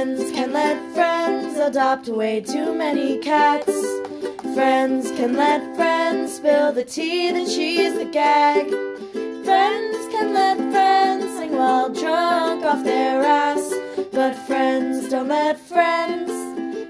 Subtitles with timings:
[0.00, 3.70] Friends can let friends adopt way too many cats.
[4.54, 8.70] Friends can let friends spill the tea, the cheese, the gag.
[9.44, 13.74] Friends can let friends sing while drunk off their ass.
[14.10, 16.30] But friends don't let friends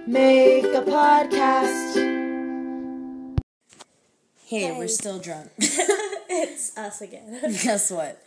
[0.06, 1.94] make a podcast.
[4.46, 4.78] Hey, Hey.
[4.78, 5.50] we're still drunk.
[5.58, 7.40] it's us again.
[7.42, 8.22] Guess what?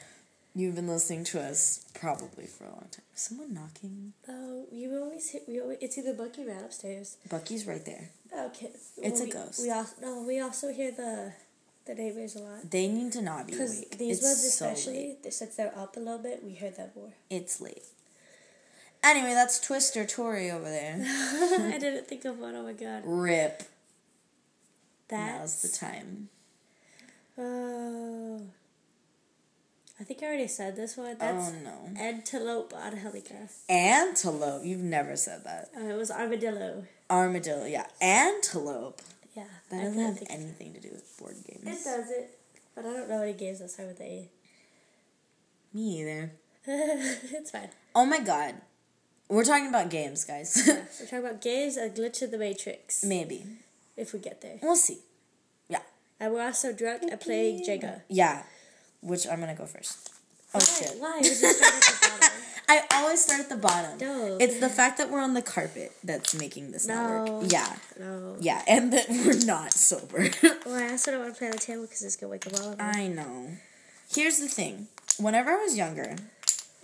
[0.56, 3.06] You've been listening to us probably for a long time.
[3.16, 4.14] Someone knocking?
[4.30, 5.44] Oh, you always hit.
[5.48, 7.18] We always, it's either Bucky ran upstairs.
[7.30, 8.10] Bucky's right there.
[8.48, 9.62] Okay, It's a we, ghost.
[9.64, 11.34] We also no, we also hear the
[11.86, 12.70] the neighbors a lot.
[12.70, 15.98] They need to not be Because these it's ones so especially, they- since they're up
[15.98, 17.14] a little bit, we heard that more.
[17.30, 17.84] It's late.
[19.04, 20.96] Anyway, that's Twister Tori over there.
[21.04, 22.56] I didn't think of one.
[22.56, 23.64] Oh my god, Rip.
[25.10, 26.30] that's Now's the time.
[27.38, 28.42] Oh,
[30.00, 31.16] I think I already said this one.
[31.20, 32.00] That's oh no.
[32.02, 33.48] antelope Angelica.
[33.70, 34.66] Antelope.
[34.66, 35.70] You've never said that.
[35.78, 36.86] Uh, it was armadillo.
[37.10, 37.66] Armadillo.
[37.66, 37.86] Yeah.
[38.02, 39.02] Antelope.
[39.36, 41.64] Yeah, That I doesn't have anything to do with board games.
[41.64, 42.38] It does it,
[42.76, 44.30] but I don't know any games that start with A.
[45.74, 46.32] Me either.
[46.68, 47.70] it's fine.
[47.96, 48.56] Oh my god.
[49.30, 50.64] We're talking about games, guys.
[50.68, 53.04] We're talking about games a glitch in the matrix.
[53.04, 53.46] Maybe.
[53.98, 54.60] If we get there.
[54.62, 55.00] We'll see.
[55.68, 55.80] Yeah.
[56.20, 58.02] And we're also drunk and playing Jenga.
[58.10, 58.44] Yeah.
[59.04, 60.10] Which I'm gonna go first.
[60.56, 60.66] Oh Why?
[60.66, 60.96] shit.
[61.00, 61.18] Why?
[61.22, 62.30] We just started at the bottom.
[62.70, 63.98] I always start at the bottom.
[64.00, 64.38] No.
[64.40, 67.34] It's the fact that we're on the carpet that's making this not No.
[67.40, 67.52] work.
[67.52, 67.76] Yeah.
[68.00, 68.36] No.
[68.40, 70.30] Yeah, and that we're not sober.
[70.66, 72.54] Well, I also don't want to play on the table because it's gonna wake up
[72.60, 72.96] all of us.
[72.96, 73.48] I know.
[74.12, 74.88] Here's the thing.
[75.18, 76.16] Whenever I was younger,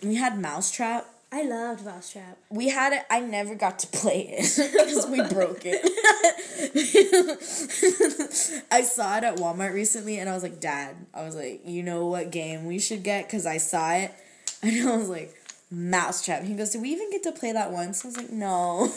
[0.03, 1.05] we had Mousetrap.
[1.31, 2.39] I loved Mousetrap.
[2.49, 3.03] We had it.
[3.09, 5.79] I never got to play it because we broke it.
[8.71, 11.83] I saw it at Walmart recently, and I was like, "Dad," I was like, "You
[11.83, 14.11] know what game we should get?" Because I saw it,
[14.63, 15.35] and I was like,
[15.69, 18.91] "Mousetrap." He goes, "Did we even get to play that once?" I was like, "No."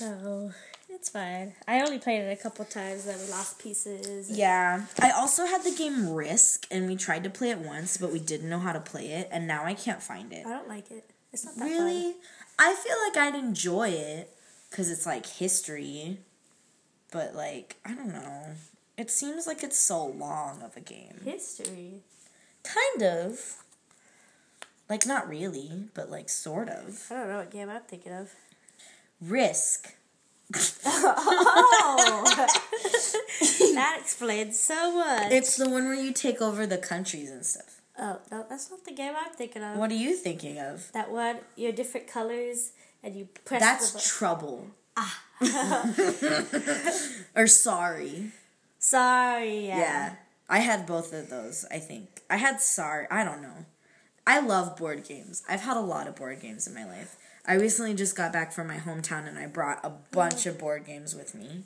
[0.00, 0.52] No,
[0.98, 1.54] it's fine.
[1.66, 3.04] I only played it a couple times.
[3.04, 4.30] Then we lost pieces.
[4.30, 8.12] yeah, I also had the game Risk, and we tried to play it once, but
[8.12, 10.44] we didn't know how to play it, and now I can't find it.
[10.46, 11.08] I don't like it.
[11.32, 12.14] It's not that Really?
[12.58, 14.34] I feel like I'd enjoy it
[14.70, 16.18] because it's like history,
[17.12, 18.54] but like, I don't know.
[18.96, 21.20] It seems like it's so long of a game.
[21.24, 22.00] History.
[22.64, 23.62] Kind of.
[24.90, 27.06] Like, not really, but like, sort of.
[27.10, 28.32] I don't know what game I'm thinking of.
[29.20, 29.94] Risk.
[30.54, 32.46] Oh,
[33.74, 35.30] that explains so much.
[35.32, 37.80] It's the one where you take over the countries and stuff.
[37.98, 39.76] oh no, that's not the game I'm thinking of.
[39.76, 40.90] What are you thinking of?
[40.92, 42.72] That one, you're different colors
[43.02, 43.60] and you press.
[43.60, 44.68] That's trouble.
[44.96, 45.22] Ah.
[47.36, 48.32] or sorry.
[48.78, 49.66] Sorry.
[49.68, 49.78] Yeah.
[49.78, 50.14] Yeah.
[50.48, 52.22] I had both of those, I think.
[52.30, 53.06] I had sorry.
[53.10, 53.66] I don't know.
[54.26, 55.42] I love board games.
[55.48, 57.16] I've had a lot of board games in my life.
[57.48, 60.84] I recently just got back from my hometown and I brought a bunch of board
[60.84, 61.64] games with me,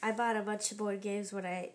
[0.00, 1.70] I bought a bunch of board games when I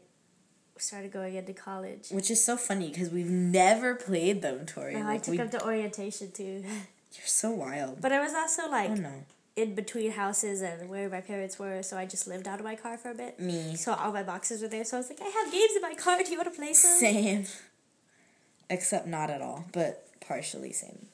[0.78, 2.08] started going into college.
[2.10, 4.96] which is so funny because we've never played them, Tori.
[4.96, 6.64] Oh, I took we, them to orientation too.
[7.14, 8.00] you're so wild.
[8.00, 9.14] But I was also like oh no.
[9.58, 12.76] in between houses and where my parents were, so I just lived out of my
[12.76, 13.42] car for a bit.
[13.42, 13.76] Me.
[13.76, 15.96] So all my boxes were there, so I was like, I have games in my
[15.96, 16.24] car.
[16.24, 16.98] Do you want to play some?
[16.98, 17.46] Same.
[18.70, 21.08] Except not at all, but partially same.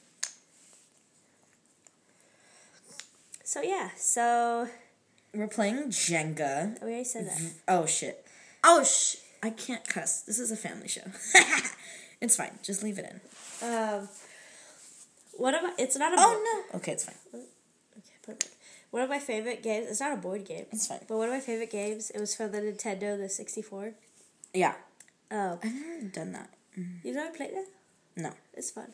[3.46, 4.66] So yeah, so
[5.32, 6.80] We're playing Jenga.
[6.82, 7.40] we already said that.
[7.68, 8.26] Oh shit.
[8.64, 9.16] Oh sh.
[9.40, 10.22] I can't cuss.
[10.22, 11.02] This is a family show.
[12.20, 12.58] it's fine.
[12.64, 13.68] Just leave it in.
[13.68, 14.08] Um,
[15.38, 16.16] of my, it's not a.
[16.18, 16.78] Oh no.
[16.78, 17.14] Okay, it's fine.
[17.32, 18.48] Okay, put it back.
[18.90, 19.86] One of my favorite games.
[19.90, 21.00] It's not a board game, It's fine.
[21.06, 22.10] but one of my favorite games.
[22.10, 23.92] It was from the Nintendo, the sixty four.
[24.52, 24.74] Yeah.
[25.30, 26.50] Oh, I've never done that.
[27.04, 27.68] You've never played it?
[28.16, 28.32] No.
[28.54, 28.92] It's fun.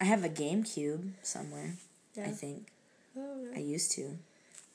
[0.00, 1.76] I have a GameCube somewhere.
[2.16, 2.24] Yeah.
[2.24, 2.66] I think
[3.54, 4.18] I used to.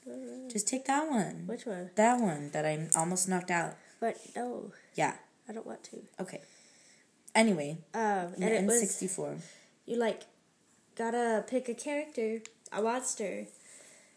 [0.05, 0.47] no.
[0.49, 1.43] Just take that one.
[1.45, 1.89] Which one?
[1.95, 3.75] That one that I almost knocked out.
[3.99, 5.15] But no, Yeah.
[5.47, 5.97] I don't want to.
[6.19, 6.41] Okay.
[7.35, 9.37] Anyway, Um, and it was N64.
[9.85, 10.23] you like
[10.95, 12.41] gotta pick a character,
[12.71, 13.45] a monster,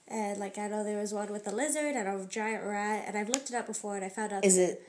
[0.09, 3.17] and like I know there was one with a lizard and a giant rat, and
[3.19, 4.83] I've looked it up before and I found out Is it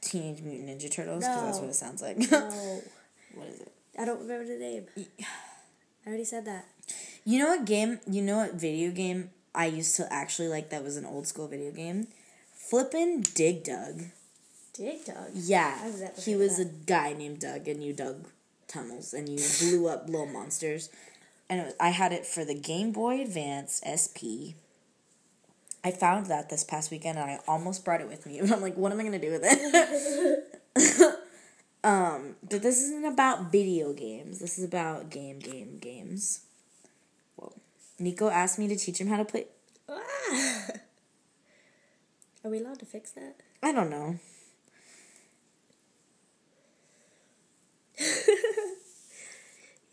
[0.00, 1.24] Teenage Mutant Ninja Turtles?
[1.24, 2.16] Because that's what it sounds like.
[2.30, 2.82] No,
[3.34, 3.72] what is it?
[3.98, 4.86] I don't remember the name.
[4.96, 6.66] I already said that.
[7.24, 8.00] You know what game?
[8.08, 10.70] You know what video game I used to actually like?
[10.70, 12.08] That was an old school video game.
[12.52, 14.04] Flippin' Dig Dug.
[14.74, 15.30] Dig Dug?
[15.32, 15.90] Yeah,
[16.22, 18.26] he was of a guy named Doug, and you dug
[18.66, 20.90] tunnels and you blew up little monsters.
[21.48, 24.56] And it was, I had it for the Game Boy Advance SP.
[25.82, 28.40] I found that this past weekend, and I almost brought it with me.
[28.40, 31.18] But I'm like, what am I gonna do with it?
[31.84, 34.40] um, but this isn't about video games.
[34.40, 36.43] This is about game, game, games.
[37.98, 39.46] Nico asked me to teach him how to play.
[39.88, 40.66] Ah.
[42.44, 43.36] Are we allowed to fix that?
[43.62, 44.18] I don't know.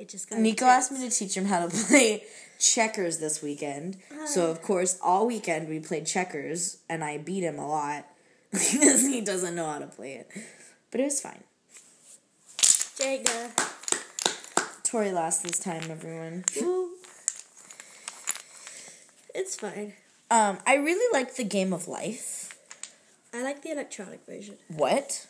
[0.02, 2.24] It just got Nico asked me to teach him how to play
[2.60, 3.98] checkers this weekend.
[4.26, 8.08] So of course, all weekend we played checkers, and I beat him a lot
[8.52, 10.28] because he doesn't know how to play it.
[10.90, 11.44] But it was fine.
[12.98, 13.52] Jenga.
[14.84, 16.46] Tori lost this time, everyone.
[16.60, 16.90] Woo.
[19.34, 19.94] It's fine.
[20.30, 22.58] Um, I really like the game of life.
[23.34, 24.56] I like the electronic version.
[24.70, 25.28] What?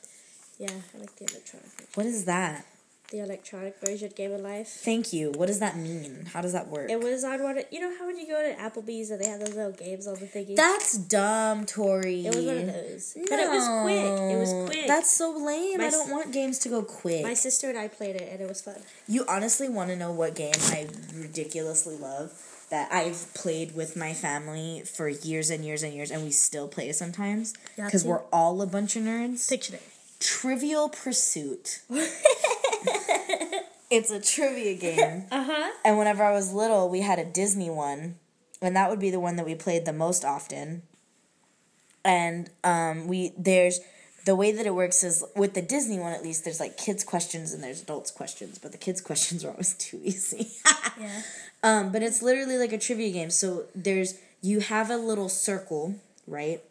[0.58, 1.88] Yeah, I like the electronic version.
[1.96, 2.66] What is that?
[3.12, 4.70] The electronic version Game of Life.
[4.70, 5.32] Thank you.
[5.32, 6.30] What does that mean?
[6.32, 6.90] How does that work?
[6.90, 9.28] It was on one of, you know how when you go to Applebee's and they
[9.28, 10.56] have those little games on the thingy?
[10.56, 12.26] That's dumb, Tori.
[12.26, 13.18] it was one of those.
[13.30, 14.32] But it was quick.
[14.32, 14.88] It was quick.
[14.88, 15.80] That's so lame.
[15.80, 17.24] My I don't want games to go quick.
[17.24, 18.78] My sister and I played it and it was fun.
[19.10, 22.32] You honestly want to know what game I ridiculously love
[22.72, 26.68] that I've played with my family for years and years and years, and we still
[26.68, 29.52] play sometimes because we're all a bunch of nerds.
[29.52, 29.82] Pictionary.
[30.20, 31.82] Trivial Pursuit.
[33.92, 35.26] It's a trivia game.
[35.32, 35.72] Uh huh.
[35.84, 38.16] And whenever I was little, we had a Disney one,
[38.62, 40.84] and that would be the one that we played the most often.
[42.06, 43.82] And um, we there's
[44.26, 47.04] the way that it works is with the Disney one at least there's like kids
[47.04, 50.52] questions and there's adults questions, but the kids questions are always too easy.
[51.00, 51.22] Yeah.
[51.64, 53.30] um, but it's literally like a trivia game.
[53.30, 55.96] So there's you have a little circle,
[56.28, 56.62] right?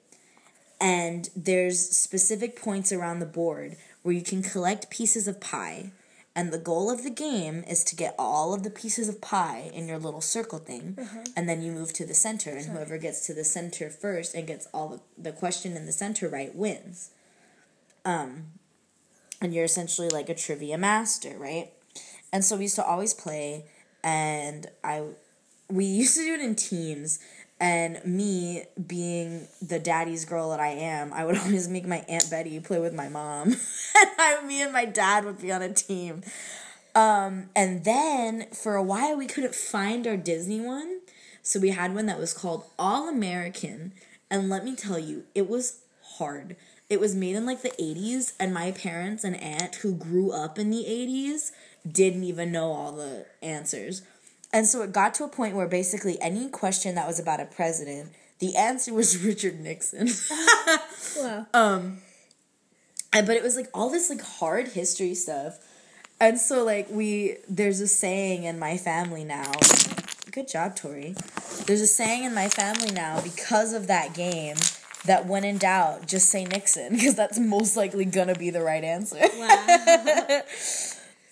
[0.81, 5.93] And there's specific points around the board where you can collect pieces of pie.
[6.35, 9.71] And the goal of the game is to get all of the pieces of pie
[9.75, 10.97] in your little circle thing.
[11.37, 12.51] And then you move to the center.
[12.51, 15.93] And whoever gets to the center first and gets all the, the question in the
[15.93, 17.11] center right wins.
[18.05, 18.47] Um,
[19.41, 21.73] and you're essentially like a trivia master, right?
[22.33, 23.65] And so we used to always play.
[24.03, 25.03] And I,
[25.69, 27.19] we used to do it in teams.
[27.63, 32.31] And me being the daddy's girl that I am, I would always make my Aunt
[32.31, 33.49] Betty play with my mom.
[33.53, 36.23] and I, me and my dad would be on a team.
[36.95, 41.01] Um, and then for a while we couldn't find our Disney one.
[41.43, 43.93] So we had one that was called All American.
[44.31, 46.57] And let me tell you, it was hard.
[46.91, 50.59] It was made in like the 80s, and my parents and aunt who grew up
[50.59, 51.53] in the 80s
[51.91, 54.03] didn't even know all the answers.
[54.53, 57.45] And so it got to a point where basically any question that was about a
[57.47, 58.11] president,
[58.41, 60.09] the answer was Richard Nixon.
[61.17, 61.47] Wow.
[61.55, 61.99] um
[63.13, 65.59] And- but it was like all this like hard history stuff.
[66.21, 69.51] And so like we there's a saying in my family now.
[70.31, 71.15] Good job, Tori.
[71.67, 74.57] There's a saying in my family now because of that game
[75.07, 78.85] that when in doubt, just say Nixon because that's most likely gonna be the right
[78.85, 79.21] answer.
[79.21, 80.41] wow.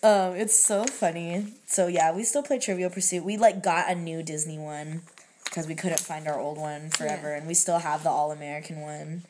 [0.00, 1.54] Um, it's so funny.
[1.66, 3.24] So yeah, we still play Trivial Pursuit.
[3.24, 5.02] We like got a new Disney one
[5.44, 8.80] because we couldn't find our old one forever, and we still have the All American
[8.80, 9.24] one.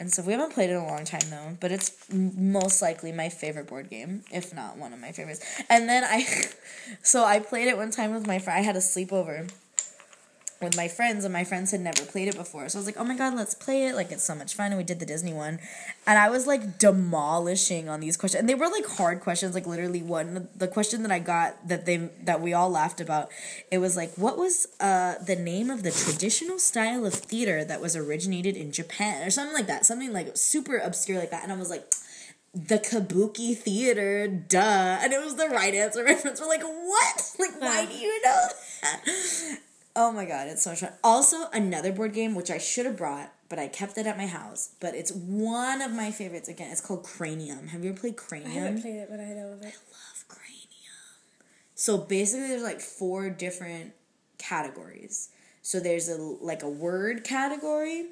[0.00, 2.80] And so we haven't played it in a long time though, but it's m- most
[2.80, 5.44] likely my favorite board game, if not one of my favorites.
[5.68, 6.24] And then I,
[7.02, 8.56] so I played it one time with my friend.
[8.56, 9.50] I had a sleepover
[10.60, 12.68] with my friends, and my friends had never played it before.
[12.68, 13.94] So I was like, oh my god, let's play it.
[13.94, 14.72] Like, it's so much fun.
[14.72, 15.60] And we did the Disney one.
[16.06, 18.40] And I was like demolishing on these questions.
[18.40, 20.48] And they were like hard questions, like literally one.
[20.56, 23.30] The question that I got that they, that we all laughed about,
[23.70, 27.80] it was like, what was uh, the name of the traditional style of theater that
[27.80, 29.26] was originated in Japan?
[29.26, 29.86] Or something like that.
[29.86, 31.44] Something like super obscure like that.
[31.44, 31.86] And I was like,
[32.54, 34.98] the kabuki theater, duh.
[35.00, 36.02] And it was the right answer.
[36.02, 37.32] My friends were like, what?
[37.38, 38.48] Like, why do you know
[38.82, 39.58] that?
[40.00, 40.92] Oh my god, it's so much fun.
[41.02, 44.28] Also, another board game which I should have brought, but I kept it at my
[44.28, 44.70] house.
[44.78, 46.48] But it's one of my favorites.
[46.48, 47.66] Again, it's called Cranium.
[47.66, 48.52] Have you ever played Cranium?
[48.52, 49.64] I haven't played it, but I know of it.
[49.64, 50.68] I love Cranium.
[51.74, 53.92] So basically, there's like four different
[54.38, 55.30] categories.
[55.62, 58.06] So there's a like a word category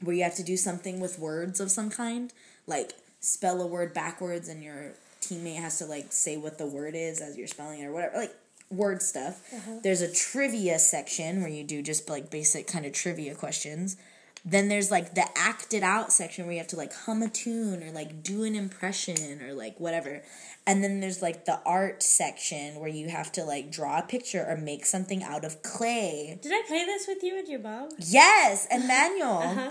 [0.00, 2.32] where you have to do something with words of some kind,
[2.68, 6.94] like spell a word backwards, and your teammate has to like say what the word
[6.94, 8.36] is as you're spelling it or whatever, like
[8.70, 9.40] word stuff.
[9.82, 13.96] There's a trivia section where you do just like basic kind of trivia questions.
[14.42, 17.82] Then there's like the acted out section where you have to like hum a tune
[17.82, 20.22] or like do an impression or like whatever.
[20.66, 24.42] And then there's like the art section where you have to like draw a picture
[24.48, 26.38] or make something out of clay.
[26.40, 27.90] Did I play this with you and your mom?
[27.98, 29.70] Yes, Emmanuel Uh-huh.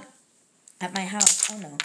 [0.81, 1.51] at my house.
[1.51, 1.75] Oh no,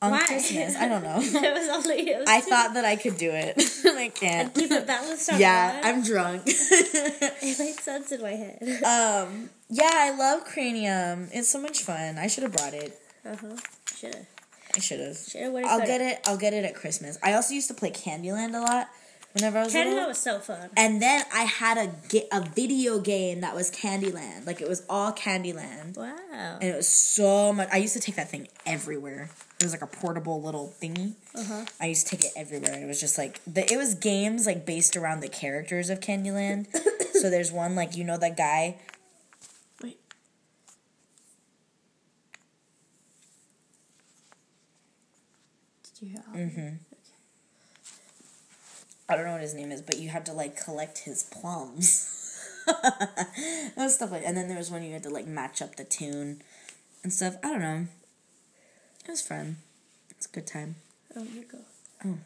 [0.00, 0.24] on Why?
[0.26, 0.76] Christmas.
[0.76, 1.18] I don't know.
[1.20, 2.10] it was only.
[2.10, 3.54] It was I thought that I could do it.
[3.84, 4.54] I can't.
[4.54, 5.80] Keep it balanced on Yeah.
[5.82, 6.42] I'm drunk.
[7.40, 8.58] It made sense in my head.
[8.84, 11.28] um, yeah, I love Cranium.
[11.32, 12.18] It's so much fun.
[12.18, 12.98] I should have brought it.
[13.24, 13.56] Uh huh.
[13.96, 14.26] Should've.
[14.76, 15.16] I should have.
[15.66, 16.20] I'll get it.
[16.26, 17.18] I'll get it at Christmas.
[17.22, 18.88] I also used to play Candyland a lot
[19.38, 20.08] whenever I was Candyland little.
[20.08, 20.70] was so fun.
[20.76, 24.46] And then I had a a video game that was Candyland.
[24.46, 25.96] Like it was all Candyland.
[25.96, 26.58] Wow.
[26.60, 27.68] And it was so much.
[27.72, 29.30] I used to take that thing everywhere.
[29.60, 31.14] It was like a portable little thingy.
[31.34, 31.64] Uh-huh.
[31.80, 32.82] I used to take it everywhere.
[32.82, 33.70] It was just like the.
[33.72, 36.66] It was games like based around the characters of Candyland.
[37.12, 38.76] so there's one like you know that guy.
[39.82, 39.98] Wait.
[45.84, 46.87] Did you hear Mm-hmm.
[49.08, 52.14] I don't know what his name is, but you had to like collect his plums.
[53.76, 55.84] was stuff like, and then there was one you had to like match up the
[55.84, 56.42] tune
[57.02, 57.36] and stuff.
[57.42, 57.86] I don't know.
[59.04, 59.56] It was fun.
[60.10, 60.76] It's a good time.
[61.16, 61.58] Oh, you go.
[62.04, 62.18] Oh.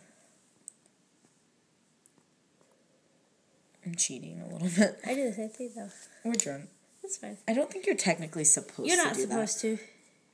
[3.84, 4.98] I'm cheating a little bit.
[5.06, 5.90] I do the same thing though.
[6.24, 6.68] We're drunk.
[7.02, 7.36] That's fine.
[7.48, 8.94] I don't think you're technically supposed to.
[8.94, 9.78] You're not supposed to.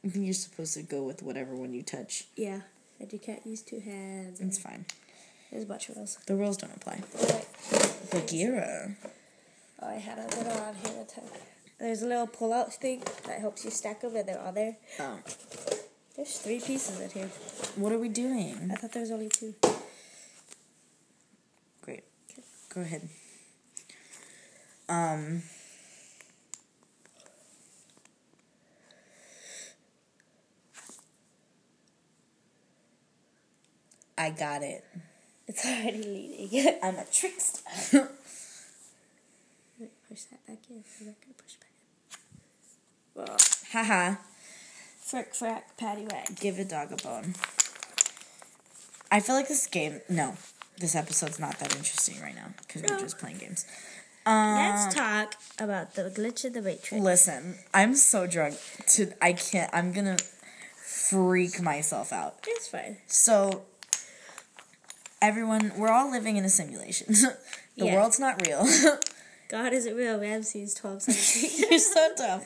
[0.04, 2.24] I think you're supposed to go with whatever one you touch.
[2.36, 2.60] Yeah.
[3.00, 4.40] And you can't use two hands.
[4.40, 4.84] It's fine.
[5.50, 6.18] There's a bunch of rules.
[6.26, 7.02] The rules don't apply.
[7.20, 7.46] Alright.
[8.10, 8.96] Bagheera.
[9.80, 11.06] Oh, I had a little on here.
[11.78, 14.76] There's a little pull-out thing that helps you stack them, and they're on there.
[14.98, 15.18] Oh.
[16.16, 17.30] There's three pieces in here.
[17.76, 18.70] What are we doing?
[18.72, 19.54] I thought there was only two.
[21.82, 22.02] Great.
[22.74, 23.08] Go ahead.
[24.88, 25.42] Um.
[34.18, 34.84] I got it.
[35.48, 36.78] It's already leading.
[36.82, 37.62] I'm a trickster.
[40.08, 40.84] push that back in.
[41.00, 43.22] I'm not gonna push back in.
[43.22, 43.36] Well,
[43.72, 44.16] Haha.
[45.00, 46.38] frick, frack, patty whack.
[46.38, 47.34] Give a dog a bone.
[49.10, 50.00] I feel like this game.
[50.08, 50.36] No,
[50.78, 53.64] this episode's not that interesting right now because we're just playing games.
[54.26, 57.02] Um, Let's talk about the glitch in the matrix.
[57.02, 58.56] Listen, I'm so drunk.
[58.88, 59.70] To I can't.
[59.72, 60.18] I'm gonna
[60.76, 62.36] freak myself out.
[62.46, 62.98] It's fine.
[63.06, 63.62] So,
[65.20, 67.06] everyone, we're all living in a simulation.
[67.12, 67.37] the
[67.87, 67.94] Yeah.
[67.94, 68.66] world's not real.
[69.48, 70.20] God isn't real.
[70.20, 71.70] Ramses twelve seventeen.
[71.70, 72.42] You're so dumb.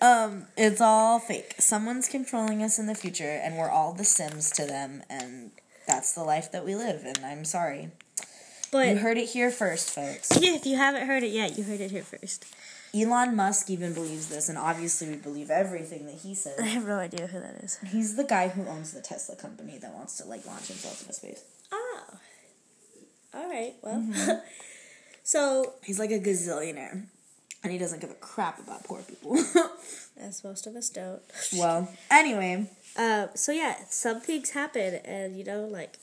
[0.00, 1.54] Um, it's all fake.
[1.58, 5.52] Someone's controlling us in the future, and we're all the Sims to them, and
[5.86, 7.02] that's the life that we live.
[7.04, 7.90] And I'm sorry.
[8.72, 10.30] But You heard it here first, folks.
[10.40, 12.44] yeah, if you haven't heard it yet, you heard it here first.
[12.92, 16.58] Elon Musk even believes this, and obviously we believe everything that he says.
[16.58, 17.78] I have no idea who that is.
[17.92, 21.12] He's the guy who owns the Tesla company that wants to like launch himself into
[21.12, 21.42] space.
[21.74, 22.04] Oh.
[23.34, 23.74] All right.
[23.82, 23.96] Well.
[23.96, 24.30] Mm-hmm.
[25.24, 27.06] so He's like a gazillionaire,
[27.62, 29.36] and he doesn't give a crap about poor people.
[30.20, 31.22] as most of us don't.
[31.56, 35.98] well, anyway, Um, so yeah, some things happen, and you know, like,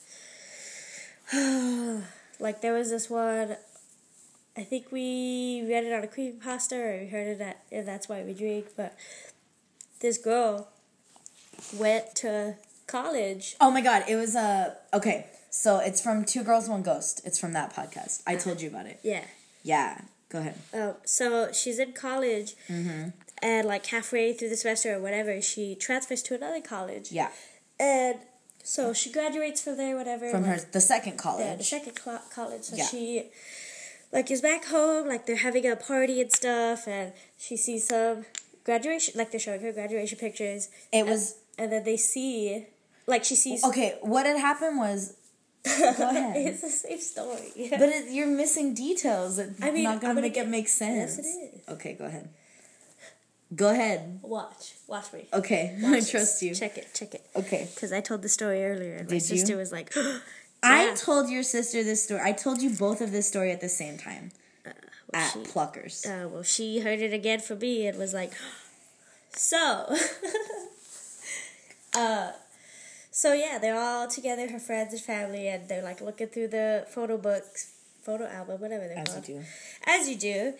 [2.38, 3.56] like there was this one.
[4.54, 8.08] I think we read it on a creepypasta, or we heard it at, and that's
[8.10, 8.66] why we drink.
[8.76, 8.94] But
[10.00, 10.68] this girl
[11.78, 13.56] went to college.
[13.60, 15.26] oh my god, it was a uh, okay.
[15.54, 17.20] So it's from Two Girls One Ghost.
[17.26, 18.22] It's from that podcast.
[18.26, 19.00] I told you about it.
[19.02, 19.24] Yeah.
[19.62, 20.54] Yeah, go ahead.
[20.72, 23.10] Um, so she's in college, Mm-hmm.
[23.42, 27.12] and like halfway through the semester or whatever, she transfers to another college.
[27.12, 27.28] Yeah,
[27.78, 28.16] And
[28.64, 30.30] so she graduates from there, whatever.
[30.30, 31.68] from her the second Yeah, the college.
[31.68, 32.62] second cl- college.
[32.64, 32.86] So Yeah.
[32.86, 33.24] she,
[34.10, 35.06] like, is back home.
[35.06, 38.24] Like they're having a party and stuff, and she sees some
[38.64, 39.14] graduation.
[39.18, 40.70] Like they're showing her graduation pictures.
[40.92, 42.66] It was and then they see,
[43.06, 43.62] like she sees.
[43.62, 43.98] okay.
[44.00, 45.14] What had happened was.
[45.64, 47.52] it's the same story.
[47.70, 49.38] but it, you're missing details.
[49.38, 51.16] It's I mean, not gonna gonna make get- it make sense.
[51.16, 51.68] Yes, it is.
[51.68, 52.28] Okay, go ahead.
[53.54, 54.20] Go ahead.
[54.22, 55.26] Watch, watch me.
[55.32, 56.10] Okay, Watch I this.
[56.10, 56.54] trust you.
[56.54, 57.24] Check it, check it.
[57.36, 57.68] Okay.
[57.74, 59.36] Because I told the story earlier, and my Did you?
[59.36, 59.92] sister was like,
[60.62, 62.20] I told your sister this story.
[62.24, 64.32] I told you both of this story at the same time
[64.64, 64.74] well,
[65.12, 66.06] at she, Pluckers.
[66.06, 68.32] uh, well, she heard it again from me and was like,
[69.34, 69.94] so,
[71.94, 72.32] uh,
[73.12, 76.86] so yeah, they're all together, her friends and family, and they're like looking through the
[76.90, 79.24] photo books, photo album, whatever they're As you called.
[79.26, 79.44] do.
[79.86, 80.54] As you do.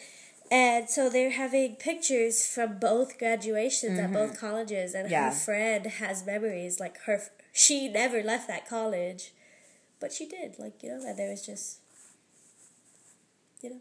[0.51, 5.13] And so they're having pictures from both graduations at both colleges, and Mm-hmm.
[5.13, 5.31] Yeah.
[5.31, 7.23] her friend has memories like her.
[7.55, 9.33] She never left that college,
[10.01, 10.59] but she did.
[10.59, 11.79] Like you know, and there was just,
[13.63, 13.81] you know,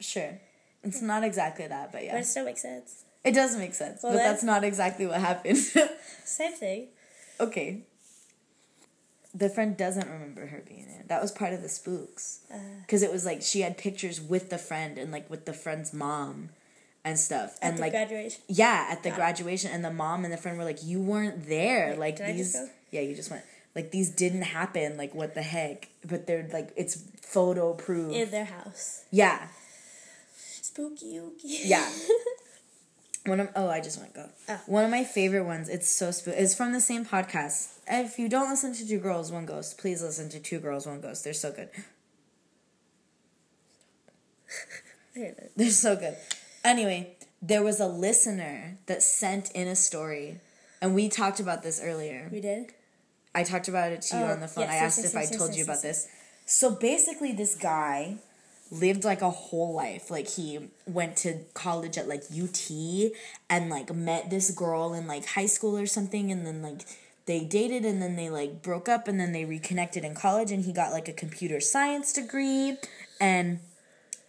[0.00, 0.38] Sure.
[0.84, 2.18] It's not exactly that, but but yeah.
[2.18, 3.04] it still makes sense.
[3.24, 5.56] It does make sense, Well, but that's not exactly what happened.
[6.24, 6.88] Same thing.
[7.40, 7.80] Okay.
[9.34, 11.02] The friend doesn't remember her being there.
[11.08, 12.40] That was part of the spooks.
[12.52, 15.52] Uh, Because it was like she had pictures with the friend and like with the
[15.52, 16.48] friend's mom
[17.04, 17.58] and stuff.
[17.60, 18.40] at And the like, graduation.
[18.48, 19.14] yeah, at the it.
[19.14, 19.70] graduation.
[19.72, 21.90] And the mom and the friend were like, you weren't there.
[21.90, 22.70] Wait, like did I just these.
[22.90, 23.44] Yeah, you just went.
[23.74, 24.96] Like these didn't happen.
[24.96, 25.88] Like what the heck?
[26.02, 28.12] But they're like, it's photo proof.
[28.14, 29.04] in their house.
[29.10, 29.48] yeah.
[30.62, 31.42] Spooky ooky.
[31.44, 31.90] Yeah.
[33.26, 34.28] One of oh, I just went go.
[34.48, 34.60] Oh.
[34.66, 35.68] One of my favorite ones.
[35.68, 36.36] It's so spooky.
[36.38, 37.78] It's from the same podcast.
[37.88, 41.00] If you don't listen to Two Girls One Ghost, please listen to Two Girls One
[41.00, 41.24] Ghost.
[41.24, 41.70] They're so good.
[45.56, 46.16] They're so good.
[46.64, 50.40] Anyway, there was a listener that sent in a story,
[50.82, 52.28] and we talked about this earlier.
[52.30, 52.72] We did.
[53.34, 54.64] I talked about it to you Oh, on the phone.
[54.64, 56.08] yes, I asked yes, if yes, I told you about this.
[56.44, 58.16] So basically, this guy
[58.70, 60.10] lived like a whole life.
[60.10, 62.70] Like he went to college at like UT
[63.48, 66.82] and like met this girl in like high school or something, and then like
[67.26, 70.64] they dated and then they like broke up and then they reconnected in college and
[70.64, 72.76] he got like a computer science degree
[73.20, 73.58] and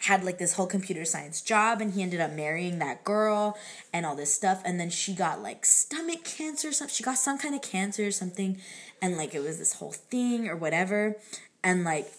[0.01, 3.57] had like this whole computer science job and he ended up marrying that girl
[3.93, 7.17] and all this stuff and then she got like stomach cancer or something she got
[7.17, 8.59] some kind of cancer or something
[9.01, 11.15] and like it was this whole thing or whatever
[11.63, 12.11] and like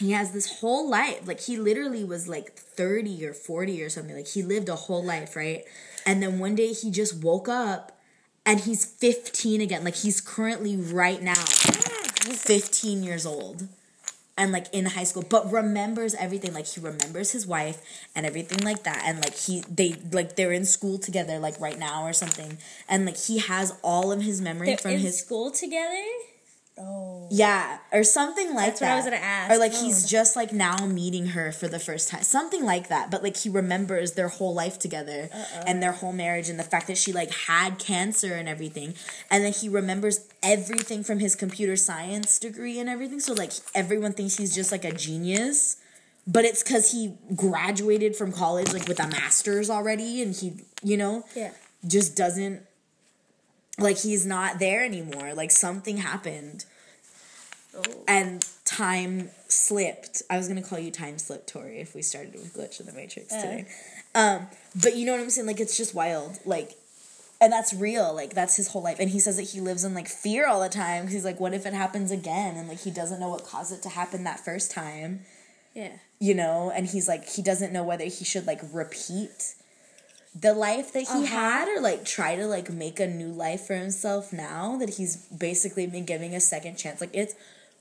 [0.00, 4.16] he has this whole life like he literally was like 30 or 40 or something
[4.16, 5.64] like he lived a whole life right
[6.06, 7.98] and then one day he just woke up
[8.46, 13.68] and he's 15 again like he's currently right now 15 years old
[14.38, 17.82] and like in high school but remembers everything like he remembers his wife
[18.14, 21.78] and everything like that and like he they like they're in school together like right
[21.78, 22.56] now or something
[22.88, 26.02] and like he has all of his memory They're from his school together.
[26.80, 27.28] Oh.
[27.30, 28.92] yeah, or something like That's what that.
[28.92, 29.52] I was gonna ask.
[29.52, 29.84] Or like Oh.
[29.84, 33.10] he's just like now meeting her for the first time, something like that.
[33.10, 35.28] But like he remembers their whole life together
[35.66, 38.94] and their whole marriage and the fact that she like had cancer and everything,
[39.30, 43.20] and then he remembers everything from his computer science degree and everything.
[43.20, 45.76] So like everyone thinks he's just like a genius.
[46.26, 50.96] But it's because he graduated from college like with a master's already, and he, you
[50.96, 51.50] know, Yeah.
[51.86, 52.62] just doesn't
[53.80, 55.34] like he's not there anymore.
[55.34, 56.64] Like something happened
[57.72, 57.82] Oh.
[58.08, 60.22] and time slipped.
[60.28, 62.92] I was gonna call you time slip, Tori, if we started with glitch in the
[62.92, 63.40] matrix Uh.
[63.42, 63.66] today.
[64.14, 64.48] Um,
[64.82, 65.46] but you know what I'm saying?
[65.46, 66.38] Like it's just wild.
[66.44, 66.72] Like,
[67.40, 68.12] and that's real.
[68.12, 68.98] Like that's his whole life.
[68.98, 71.04] And he says that he lives in like fear all the time.
[71.04, 72.56] 'cause he's like, what if it happens again?
[72.56, 75.24] And like he doesn't know what caused it to happen that first time.
[75.72, 75.92] Yeah.
[76.18, 79.54] You know, and he's like he doesn't know whether he should like repeat
[80.34, 81.24] the life that he Uh-huh.
[81.24, 85.16] had or like try to like make a new life for himself now that he's
[85.16, 87.00] basically been giving a second chance.
[87.00, 87.34] Like it's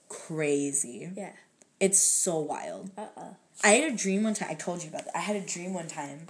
[0.08, 1.12] crazy.
[1.16, 1.32] Yeah.
[1.80, 2.90] It's so wild.
[2.98, 3.24] Uh uh
[3.64, 4.50] I had a dream one time.
[4.52, 5.16] I told you about that.
[5.18, 6.28] I had a dream one time,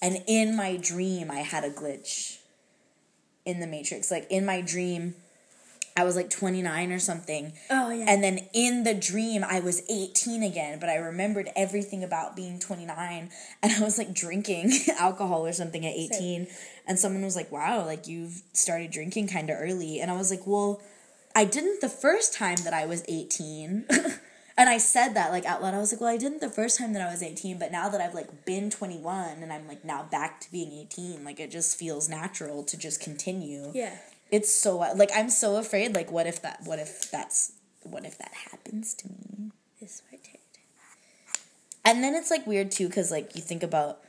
[0.00, 2.38] and in my dream, I had a glitch
[3.44, 4.10] in the Matrix.
[4.10, 5.14] Like in my dream,
[5.96, 7.52] I was like 29 or something.
[7.68, 8.06] Oh yeah.
[8.08, 12.58] And then in the dream, I was 18 again, but I remembered everything about being
[12.58, 13.30] 29.
[13.62, 16.46] And I was like drinking alcohol or something at 18.
[16.86, 20.00] And someone was like, wow, like you've started drinking kind of early.
[20.00, 20.80] And I was like, well,
[21.34, 23.84] I didn't the first time that I was 18.
[24.56, 25.74] and I said that like out loud.
[25.74, 27.88] I was like, well, I didn't the first time that I was 18, but now
[27.88, 31.50] that I've like been 21 and I'm like now back to being 18, like it
[31.50, 33.96] just feels natural to just continue yeah.
[34.32, 37.52] It's so like I'm so afraid like what if that what if that's
[37.84, 40.40] what if that happens to me This my turn.
[41.84, 44.00] and then it's like weird too because like you think about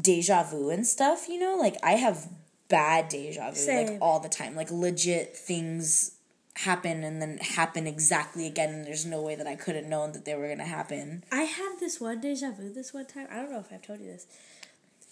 [0.00, 2.28] deja vu and stuff you know like I have
[2.68, 6.12] bad deja vu like all the time like legit things
[6.54, 10.12] happen and then happen exactly again and there's no way that I could have known
[10.12, 13.26] that they were gonna happen I had this one deja vu this one time.
[13.30, 14.26] I don't know if I've told you this.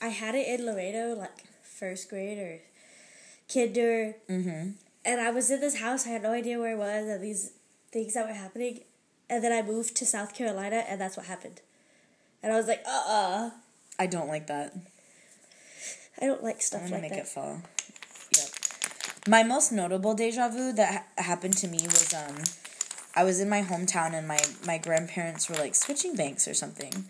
[0.00, 2.60] I had it in Laredo, like first grade or
[3.54, 4.16] kinder.
[4.28, 4.70] Mm-hmm.
[5.06, 6.06] And I was in this house.
[6.06, 7.52] I had no idea where it was and these
[7.92, 8.80] things that were happening.
[9.30, 11.60] And then I moved to South Carolina, and that's what happened.
[12.42, 13.50] And I was like, uh uh
[13.98, 14.74] I don't like that
[16.20, 17.26] I don't like stuff I'm gonna like make that.
[17.26, 17.62] it fall.
[18.36, 18.48] Yep.
[19.28, 22.36] My most notable deja vu that ha- happened to me was um,
[23.16, 27.06] I was in my hometown and my my grandparents were like switching banks or something,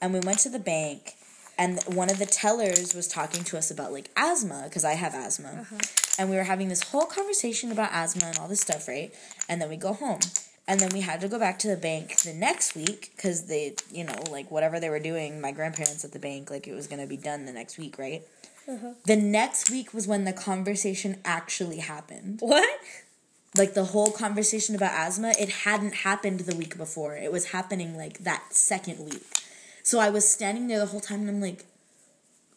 [0.00, 1.14] and we went to the bank,
[1.58, 5.14] and one of the tellers was talking to us about like asthma because I have
[5.14, 5.78] asthma, uh-huh.
[6.18, 9.12] and we were having this whole conversation about asthma and all this stuff, right?
[9.48, 10.20] And then we go home.
[10.68, 13.76] And then we had to go back to the bank the next week because they,
[13.92, 16.88] you know, like whatever they were doing, my grandparents at the bank, like it was
[16.88, 18.22] going to be done the next week, right?
[18.68, 18.94] Uh-huh.
[19.04, 22.40] The next week was when the conversation actually happened.
[22.40, 22.80] What?
[23.56, 27.16] Like the whole conversation about asthma, it hadn't happened the week before.
[27.16, 29.22] It was happening like that second week.
[29.86, 31.64] So I was standing there the whole time and I'm like,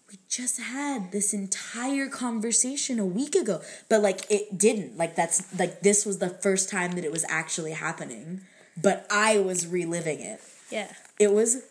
[0.09, 3.61] we just had this entire conversation a week ago.
[3.87, 4.97] But like it didn't.
[4.97, 8.41] Like that's like this was the first time that it was actually happening.
[8.75, 10.91] But I was reliving it Yeah.
[11.19, 11.61] it was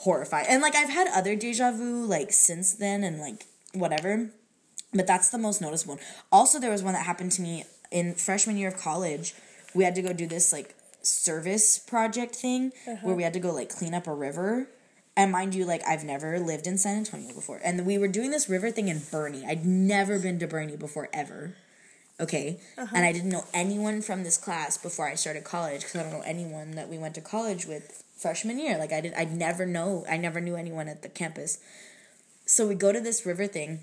[0.00, 0.44] horrifying.
[0.50, 4.28] And like I've had other deja vu like since then and like whatever.
[4.92, 6.04] But that's the most noticeable one.
[6.30, 9.34] Also there was one that happened to me in freshman year of college.
[9.74, 12.96] We had to go do this like service project thing uh-huh.
[13.00, 14.68] where we had to go like clean up a river.
[15.20, 17.60] And mind you, like I've never lived in San Antonio before.
[17.62, 19.44] And we were doing this river thing in Boerne.
[19.44, 21.54] I'd never been to Boerne before ever.
[22.18, 22.94] Okay, uh-huh.
[22.94, 26.12] and I didn't know anyone from this class before I started college because I don't
[26.12, 28.78] know anyone that we went to college with freshman year.
[28.78, 31.58] Like I did, I never know, I never knew anyone at the campus.
[32.46, 33.80] So we go to this river thing,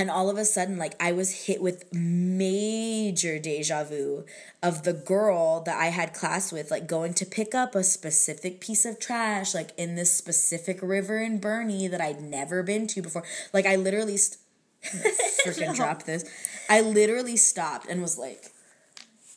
[0.00, 4.24] and all of a sudden, like I was hit with major deja vu
[4.62, 8.62] of the girl that I had class with, like going to pick up a specific
[8.62, 13.02] piece of trash, like in this specific river in Boerne that I'd never been to
[13.02, 13.24] before.
[13.52, 14.16] Like I literally.
[14.16, 14.38] St-
[15.44, 16.24] freaking dropped this.
[16.70, 18.52] I literally stopped and was like,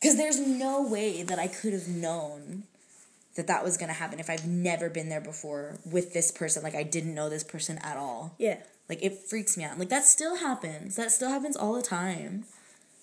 [0.00, 2.62] because there's no way that I could have known
[3.36, 6.62] that that was gonna happen if I've never been there before with this person.
[6.62, 8.34] Like I didn't know this person at all.
[8.38, 8.60] Yeah.
[8.88, 9.78] Like it freaks me out.
[9.78, 10.96] Like that still happens.
[10.96, 12.44] That still happens all the time,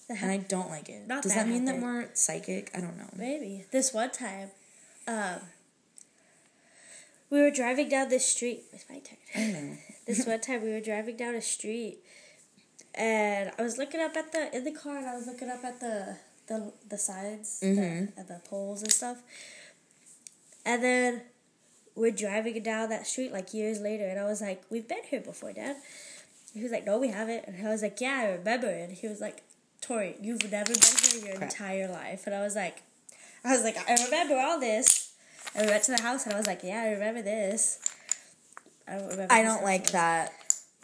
[0.10, 1.08] and I don't like it.
[1.08, 2.70] Not Does that that mean that we're psychic?
[2.76, 3.10] I don't know.
[3.16, 3.66] Maybe.
[3.72, 4.52] This one time,
[5.08, 5.40] um,
[7.32, 8.64] we were driving down this street.
[8.72, 9.18] It's my turn.
[9.36, 9.78] I know.
[10.08, 12.00] This one time, we were driving down a street,
[12.96, 15.64] and I was looking up at the in the car, and I was looking up
[15.64, 16.18] at the
[16.48, 19.22] the the sides the, and the poles and stuff.
[20.66, 21.22] And then
[21.96, 25.22] we're driving down that street like years later, and I was like, "We've been here
[25.22, 25.78] before, Dad."
[26.54, 29.08] He was like, "No, we haven't." And I was like, "Yeah, I remember." And he
[29.08, 29.44] was like,
[29.82, 31.52] "Tori, you've never been here your Crap.
[31.52, 32.82] entire life." And I was like,
[33.44, 35.14] "I was like, I remember all this."
[35.56, 37.80] And we went to the house, and I was like, "Yeah, I remember this."
[38.88, 39.34] I don't remember.
[39.34, 40.34] I don't like that.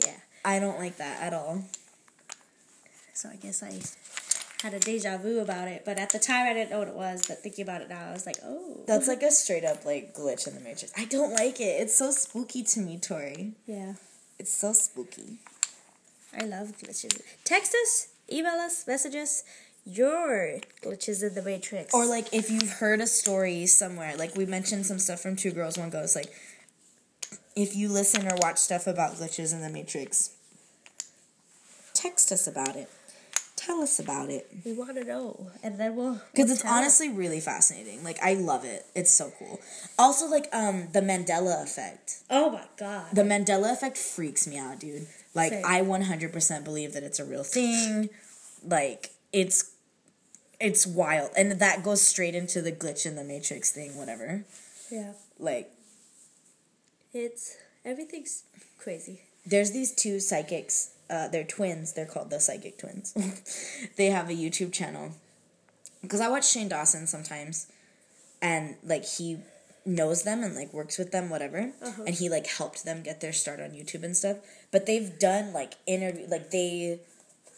[0.06, 0.14] Yeah.
[0.46, 1.64] I don't like that at all.
[3.14, 3.80] So I guess I
[4.62, 6.96] had a deja vu about it, but at the time I didn't know what it
[6.96, 7.26] was.
[7.28, 10.16] But thinking about it now, I was like, "Oh, That's like a straight up like
[10.16, 10.92] glitch in the matrix.
[10.98, 11.82] I don't like it.
[11.82, 13.54] It's so spooky to me, Tori.
[13.66, 13.94] yeah."
[14.40, 15.40] It's so spooky.
[16.40, 17.20] I love glitches.
[17.44, 19.44] Text us, email us, message us
[19.84, 21.94] your glitches in the matrix.
[21.94, 25.52] Or like if you've heard a story somewhere, like we mentioned some stuff from Two
[25.52, 26.32] Girls One Ghost, like
[27.56, 30.32] if you listen or watch stuff about glitches in the Matrix,
[31.94, 32.90] text us about it.
[33.68, 34.50] Tell us about it.
[34.66, 38.02] we want to know, and then we'll Because we'll it's honestly really fascinating.
[38.02, 38.86] Like I love it.
[38.96, 39.60] It's so cool.
[40.00, 42.24] Also like um the Mandela effect.
[42.30, 43.08] Oh my god!
[43.12, 45.08] The Mandela effect freaks me out, dude.
[45.36, 45.66] Like Same.
[45.66, 48.10] I 100% believe that it's a real thing.
[48.66, 49.72] Like it's
[50.62, 51.32] it's wild.
[51.36, 54.46] And that goes straight into the glitch in the matrix thing, whatever.
[54.90, 55.70] Yeah, Like
[57.14, 58.44] it's everything's
[58.80, 59.22] crazy.
[59.46, 61.94] there's these two psychics uh, they're twins.
[61.94, 63.14] They're called the psychic twins.
[63.98, 65.12] They have a youtube channel.
[66.02, 67.68] Because i watch shane dawson sometimes
[68.42, 69.40] and like he
[69.86, 71.72] knows them and like works with them whatever.
[72.06, 74.38] And he like helped them get their start on youtube and stuff.
[74.72, 77.00] But they've done like interview like they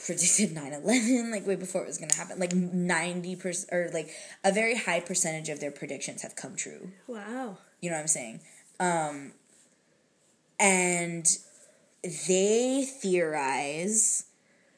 [0.05, 2.39] predicted 9-11 like way before it was gonna happen.
[2.39, 4.09] Like 90% or like
[4.43, 6.91] a very high percentage of their predictions have come true.
[7.07, 7.57] Wow.
[7.81, 8.39] you know what I'm saying?
[8.79, 9.33] Um,
[10.59, 11.25] and
[12.03, 14.25] they theorize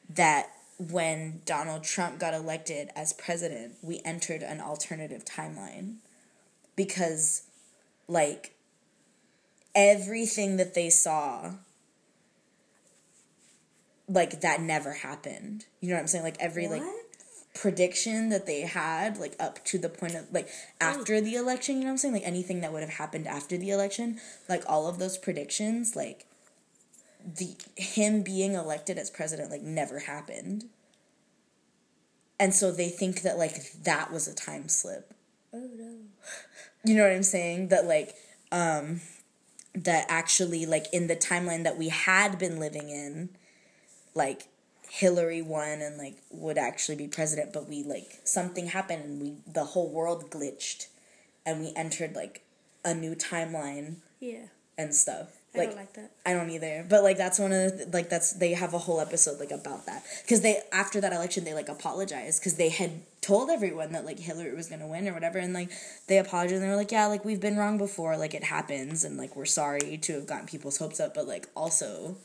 [0.10, 5.98] that when Donald Trump got elected as president, we entered an alternative timeline
[6.76, 7.44] because,
[8.08, 8.56] like,
[9.76, 11.52] everything that they saw,
[14.08, 15.66] like, that never happened.
[15.80, 16.24] You know what I'm saying?
[16.24, 16.84] Like, every, like,
[17.54, 20.48] prediction that they had like up to the point of like
[20.80, 20.86] oh.
[20.86, 23.58] after the election you know what i'm saying like anything that would have happened after
[23.58, 26.26] the election like all of those predictions like
[27.26, 30.66] the him being elected as president like never happened
[32.40, 35.14] and so they think that like that was a time slip
[35.54, 35.96] Oh no.
[36.86, 38.16] you know what i'm saying that like
[38.52, 39.02] um
[39.76, 43.30] that actually like in the timeline that we had been living in
[44.16, 44.48] like
[44.90, 49.34] hillary won and like would actually be president but we like something happened and we
[49.48, 50.88] the whole world glitched
[51.46, 52.42] and we entered like
[52.84, 54.48] a new timeline Yeah.
[54.78, 56.12] and stuff I like don't like that.
[56.26, 56.86] I don't either.
[56.90, 59.86] But like that's one of the, like that's they have a whole episode like about
[59.86, 64.06] that because they after that election they like apologized because they had told everyone that
[64.06, 65.72] like Hillary was gonna win or whatever and like
[66.08, 69.04] they apologized and they were like yeah like we've been wrong before like it happens
[69.04, 72.16] and like we're sorry to have gotten people's hopes up but like also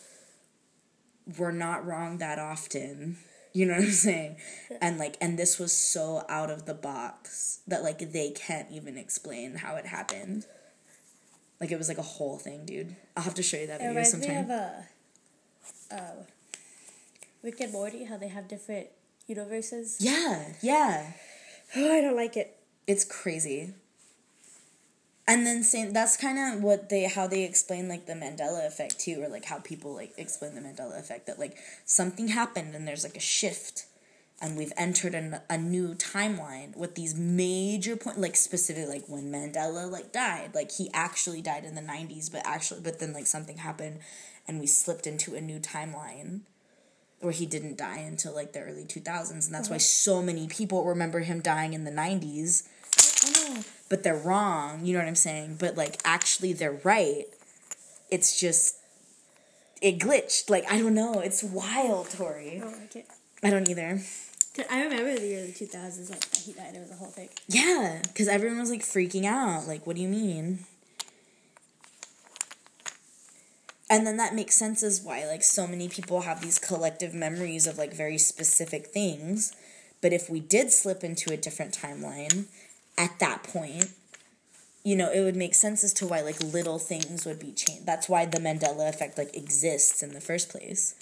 [1.39, 3.19] we're not wrong that often.
[3.53, 4.37] You know what I'm saying?
[4.81, 8.97] And like and this was so out of the box that like they can't even
[8.97, 10.47] explain how it happened.
[11.61, 12.95] Like it was like a whole thing, dude.
[13.17, 14.45] I'll have to show you that It video reminds me sometime.
[14.45, 16.23] of uh, uh,
[17.43, 18.89] Rick and Morty, how they have different
[19.27, 19.97] universes.
[20.01, 21.13] Yeah, yeah.
[21.75, 22.59] Oh, I don't like it.
[22.87, 23.75] It's crazy.
[25.29, 29.01] And then same that's kind of what they how they explain like the Mandela effect
[29.01, 32.87] too or like how people like explain the Mandela effect that like something happened and
[32.87, 33.87] there's like a shift
[34.41, 39.33] and we've entered an, a new timeline with these major point like specifically like when
[39.33, 40.55] Mandela like died.
[40.55, 44.01] Like he actually died in the 90s but actually but then like something happened
[44.47, 46.41] and we slipped into a new timeline
[47.21, 49.81] where he didn't die until like the early 2000s and that's why mm-hmm.
[49.81, 52.69] so many people remember him dying in the 90s
[53.25, 53.63] I know.
[53.89, 55.57] but they're wrong you know what i'm saying?
[55.59, 57.25] But like actually they're right.
[58.11, 58.77] It's just
[59.81, 60.51] it glitched.
[60.51, 61.21] Like i don't know.
[61.21, 62.61] It's wild tori.
[62.63, 63.07] Oh, I don't like it.
[63.43, 64.01] i don't either
[64.71, 66.75] I remember the early 2000s, like, he died.
[66.75, 67.29] It was a whole thing.
[67.49, 70.61] yeah because everyone was like freaking out like what do you mean
[73.89, 77.67] and then that makes sense as why like so many people have these collective memories
[77.67, 79.55] of like very specific things
[80.03, 82.47] but if we did slip into a different timeline
[82.99, 83.91] at that point
[84.85, 87.87] you know it would make sense as to why like little things would be changed
[87.87, 90.95] that's why the mandela effect like exists in the first place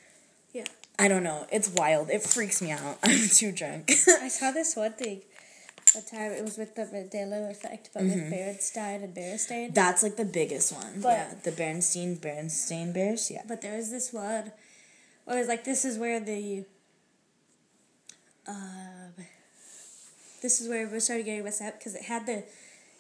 [0.52, 0.64] Yeah.
[0.98, 3.90] I don't know it's wild it freaks me out i'm too drunk
[4.22, 5.22] I saw this one thing
[5.94, 6.32] one time.
[6.32, 9.72] It was with the Mandela effect, but with Berenstein and Berenstain.
[9.72, 13.90] that's like the biggest one But- yeah the bernstein bernstein bears yeah But there was
[13.90, 14.50] this one
[15.24, 16.66] where it was like, this is where the.
[18.46, 19.14] Um,
[20.42, 22.44] this is where we started getting messed up because it had the.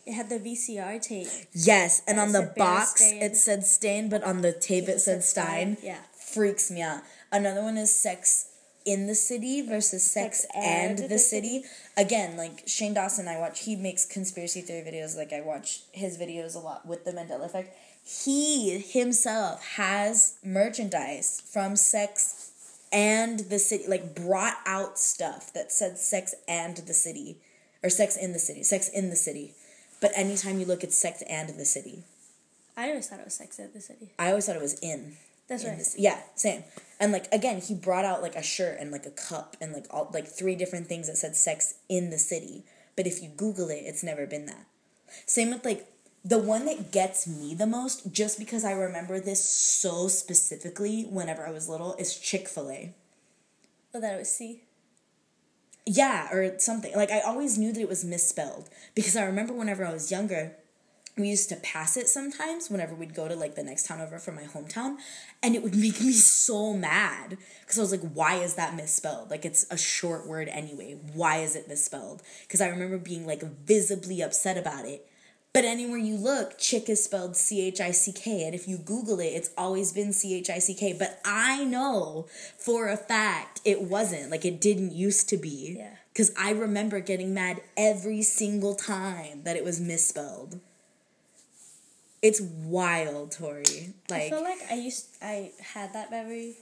[0.06, 1.28] It had the VCR tape.
[1.52, 3.22] Yes, and on the box Berenstain.
[3.22, 5.76] it said Stain, but on the tape it said Stein.
[5.82, 5.98] Yeah.
[6.14, 7.00] Freaks me out.
[7.34, 8.46] Another one is Sex
[8.84, 11.64] in the City versus Sex, Sex and, and the, the City.
[11.96, 15.16] Again, like Shane Dawson, I watch, he makes conspiracy theory videos.
[15.16, 17.76] Like I watch his videos a lot with the Mandela Effect.
[18.04, 22.52] He himself has merchandise from Sex
[22.92, 27.38] and the City, like brought out stuff that said Sex and the City.
[27.82, 28.62] Or Sex in the City.
[28.62, 29.54] Sex in the City.
[30.00, 32.04] But anytime you look, at Sex and the City.
[32.76, 34.12] I always thought it was Sex and the City.
[34.20, 35.16] I always thought it was in.
[35.48, 35.76] That's right.
[35.78, 36.64] this- yeah, same.
[37.00, 39.86] And like again, he brought out like a shirt and like a cup and like
[39.90, 42.64] all like three different things that said sex in the city.
[42.96, 44.66] But if you Google it, it's never been that.
[45.26, 45.86] Same with like
[46.24, 51.46] the one that gets me the most, just because I remember this so specifically whenever
[51.46, 52.94] I was little, is Chick Fil A.
[53.92, 54.62] Oh, that it was C.
[55.86, 56.94] Yeah, or something.
[56.96, 60.56] Like I always knew that it was misspelled because I remember whenever I was younger,
[61.16, 64.18] we used to pass it sometimes whenever we'd go to like the next town over
[64.18, 64.96] from my hometown,
[65.42, 69.30] and it would make me so mad because I was like, why is that misspelled?
[69.30, 70.98] Like it's a short word anyway.
[71.12, 72.22] Why is it misspelled?
[72.42, 75.08] Because I remember being like visibly upset about it.
[75.52, 78.42] But anywhere you look, chick is spelled C H I C K.
[78.44, 80.94] And if you Google it, it's always been C H I C K.
[80.98, 82.26] But I know
[82.58, 84.32] for a fact it wasn't.
[84.32, 85.76] Like it didn't used to be.
[85.78, 85.94] Yeah.
[86.12, 90.58] Because I remember getting mad every single time that it was misspelled.
[92.24, 93.92] It's wild, Tori.
[94.08, 96.54] Like I feel like I used I had that memory,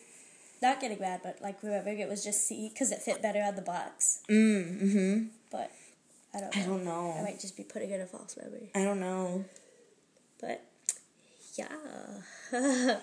[0.60, 3.54] not getting mad, but like remembering it was just C because it fit better on
[3.54, 4.22] the box.
[4.28, 5.26] mm, mm-hmm.
[5.52, 5.70] But
[6.34, 6.56] I don't.
[6.56, 6.62] Know.
[6.62, 7.14] I don't know.
[7.16, 8.72] I might just be putting in a false memory.
[8.74, 9.44] I don't know.
[10.40, 10.64] But
[11.54, 11.68] yeah,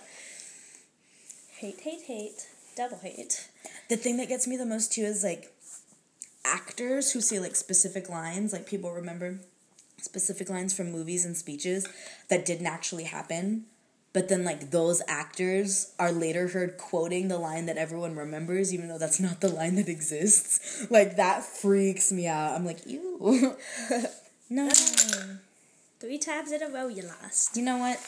[1.56, 2.45] hate, hate, hate,
[2.76, 3.48] double hate.
[3.88, 5.54] The thing that gets me the most too is like
[6.43, 9.39] actors who say like specific lines, like people remember
[10.01, 11.88] specific lines from movies and speeches
[12.29, 13.65] that didn't actually happen.
[14.12, 18.88] But then, like, those actors are later heard quoting the line that everyone remembers, even
[18.88, 20.88] though that's not the line that exists.
[20.89, 22.53] Like, that freaks me out.
[22.53, 23.55] I'm like, ew.
[24.49, 24.69] no.
[25.99, 27.55] Three times in a row, you lost.
[27.55, 27.99] You know what?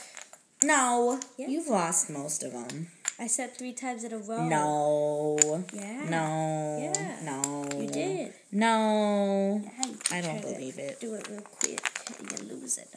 [0.64, 1.20] No.
[1.38, 1.48] Yeah.
[1.48, 2.88] You've lost most of them.
[3.22, 4.44] I said three times in a row.
[4.44, 5.38] No.
[5.72, 6.10] Yeah.
[6.10, 6.80] No.
[6.82, 7.20] Yeah.
[7.24, 7.70] No.
[7.80, 8.34] You did.
[8.52, 9.62] No.
[9.64, 11.00] Yeah, you I don't believe it.
[11.00, 11.88] Do it real quick.
[12.20, 12.90] You lose it.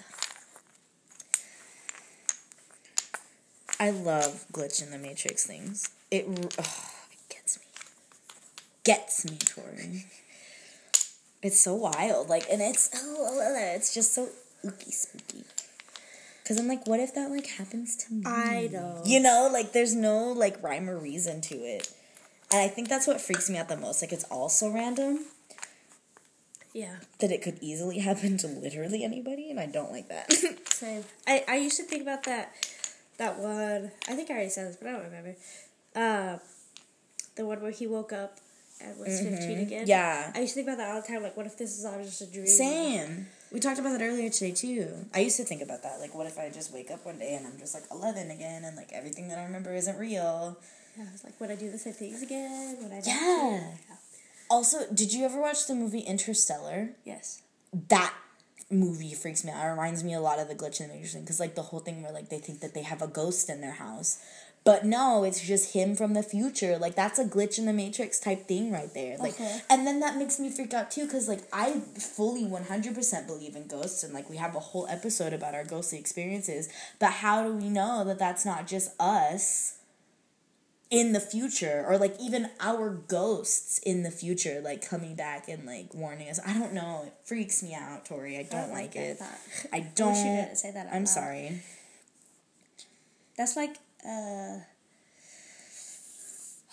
[3.79, 5.91] I love glitch in the matrix things.
[6.11, 6.67] It, ugh,
[7.13, 7.67] it gets me.
[8.83, 10.07] Gets me, Tori.
[11.43, 12.31] It's so wild.
[12.31, 14.31] Like, and it's, oh, oh, oh it's just so
[14.65, 15.45] ooky spooky.
[16.47, 18.23] Cause I'm like, what if that like happens to me?
[18.27, 19.01] I know.
[19.07, 21.91] You know, like there's no like rhyme or reason to it.
[22.53, 24.03] And I think that's what freaks me out the most.
[24.03, 25.21] Like it's all so random
[26.75, 26.97] Yeah.
[27.21, 30.31] that it could easily happen to literally anybody, and I don't like that.
[30.69, 31.05] Same.
[31.27, 32.53] I, I used to think about that
[33.17, 33.91] that one.
[34.09, 35.35] I think I already said this, but I don't remember.
[35.97, 36.39] Uh,
[37.37, 38.39] the one where he woke up
[38.83, 39.83] and was fifteen again.
[39.83, 39.89] Mm-hmm.
[39.89, 40.31] Yeah.
[40.35, 41.23] I used to think about that all the time.
[41.23, 42.47] Like, what if this is all just a dream?
[42.47, 43.27] Same.
[43.55, 44.89] We talked about that earlier today too.
[45.15, 46.01] I used to think about that.
[46.01, 48.65] Like, what if I just wake up one day and I'm just like 11 again
[48.65, 50.59] and like everything that I remember isn't real?
[50.99, 52.79] Yeah, I was like, would I do the same things again?
[52.83, 52.97] Would I?
[52.97, 53.07] not?
[53.07, 53.71] Yeah.
[54.51, 56.91] Also, did you ever watch the movie Interstellar?
[57.05, 57.43] Yes.
[57.73, 58.13] That
[58.73, 59.65] movie freaks me out.
[59.65, 61.79] It reminds me a lot of the glitch in the matrix because like the whole
[61.79, 64.19] thing where like they think that they have a ghost in their house.
[64.65, 66.79] But no, it's just him from the future.
[66.79, 69.19] Like that's a glitch in the matrix type thing right there.
[69.19, 69.61] Like Okay.
[69.69, 73.67] and then that makes me freak out too cuz like I fully 100% believe in
[73.67, 76.71] ghosts and like we have a whole episode about our ghostly experiences.
[76.99, 79.75] But how do we know that that's not just us
[80.91, 85.67] in the future or like even our ghosts in the future like coming back and
[85.67, 86.41] like warning us.
[86.47, 87.03] I don't know.
[87.07, 88.39] It freaks me out, Tori.
[88.39, 89.19] I don't, like, that it.
[89.19, 89.39] thought.
[89.73, 90.15] I wish you don't.
[90.15, 91.09] didn't say that I'm loud.
[91.09, 91.63] sorry.
[93.37, 93.77] That's like
[94.09, 94.61] uh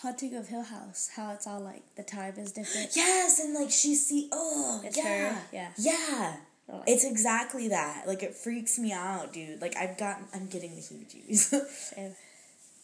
[0.00, 2.90] Haunting of Hill House, how it's all like the time is different.
[2.96, 5.34] Yes, and like she see oh It's yeah.
[5.34, 5.68] her, yeah.
[5.78, 6.36] Yeah.
[6.68, 8.08] Like It's exactly that.
[8.08, 9.60] Like it freaks me out, dude.
[9.60, 11.66] Like I've gotten I'm getting the heebie-jeebies.
[11.94, 12.14] Same.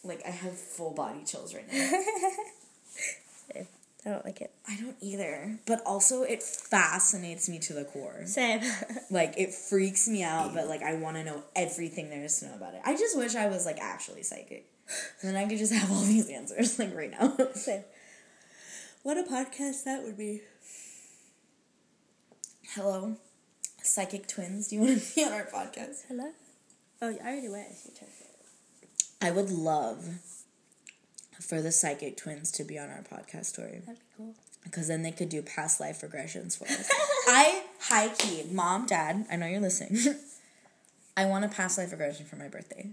[0.03, 1.91] like I have full body chills right now.
[4.05, 4.51] I don't like it.
[4.67, 5.59] I don't either.
[5.65, 8.25] But also it fascinates me to the core.
[8.25, 8.61] Same.
[9.11, 12.45] Like it freaks me out, but like I want to know everything there is to
[12.45, 12.81] know about it.
[12.85, 14.69] I just wish I was like actually psychic.
[15.23, 17.35] then I could just have all these answers like right now.
[17.53, 17.83] Same.
[19.01, 20.41] What a podcast that would be.
[22.75, 23.17] Hello.
[23.81, 26.03] Psychic twins, do you want to be on our podcast?
[26.07, 26.31] Hello?
[27.01, 27.67] Oh, yeah, I already went.
[27.71, 28.09] It's your turn.
[29.21, 30.19] I would love
[31.39, 34.35] for the psychic twins to be on our podcast story That'd be cool.
[34.63, 36.89] because then they could do past life regressions for us.
[37.27, 40.15] I high key, mom, dad, I know you're listening.
[41.17, 42.89] I want a past life regression for my birthday.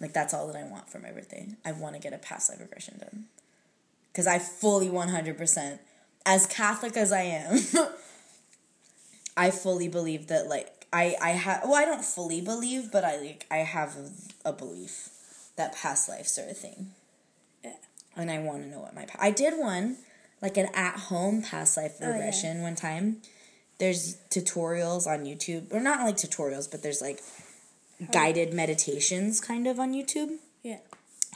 [0.00, 1.46] Like that's all that I want for my birthday.
[1.64, 3.24] I want to get a past life regression done
[4.12, 5.80] because I fully one hundred percent,
[6.26, 7.60] as Catholic as I am,
[9.36, 13.16] I fully believe that like I I have well I don't fully believe but I
[13.18, 13.96] like I have
[14.44, 15.08] a, a belief
[15.56, 16.90] that past lives are a thing.
[18.16, 19.96] And I want to know what my I did one
[20.40, 22.14] like an at home past life Oh, yeah.
[22.14, 23.22] regression one time.
[23.78, 27.20] There's tutorials on YouTube or not like tutorials but there's like
[28.00, 28.06] oh.
[28.12, 30.78] guided meditations kind of on YouTube Yeah.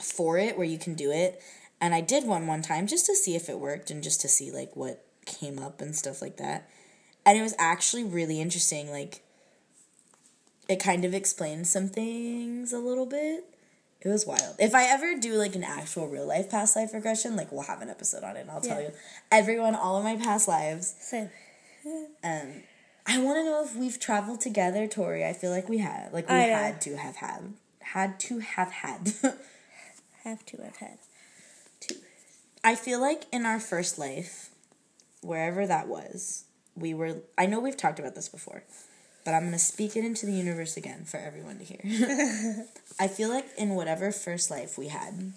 [0.01, 1.41] for it where you can do it.
[1.79, 4.27] And I did one one time just to see if it worked and just to
[4.27, 6.69] see like what came up and stuff like that.
[7.25, 8.89] And it was actually really interesting.
[8.89, 9.21] Like,
[10.69, 13.43] it kind of explained some things a little bit.
[14.01, 14.55] It was wild.
[14.59, 17.81] If I ever do like an actual real life past life regression, like we'll have
[17.81, 18.91] an episode on it and I'll tell you
[19.31, 20.93] everyone all of my past lives.
[20.99, 21.29] Same.
[22.23, 22.63] Um,
[23.07, 25.25] I want to know if we've traveled together, Tori.
[25.25, 26.13] I feel like we have.
[26.13, 26.53] Like we I know.
[26.55, 27.53] had to have had.
[27.79, 29.13] Had to have had.
[30.23, 30.97] Have to have had.
[31.79, 31.95] Two.
[32.61, 34.49] I feel like in our first life,
[35.21, 36.43] wherever that was,
[36.75, 37.19] we were.
[37.37, 38.63] I know we've talked about this before,
[39.27, 41.81] but I'm to speak it into the universe again for everyone to hear.
[42.97, 45.33] I feel like in whatever first life we had,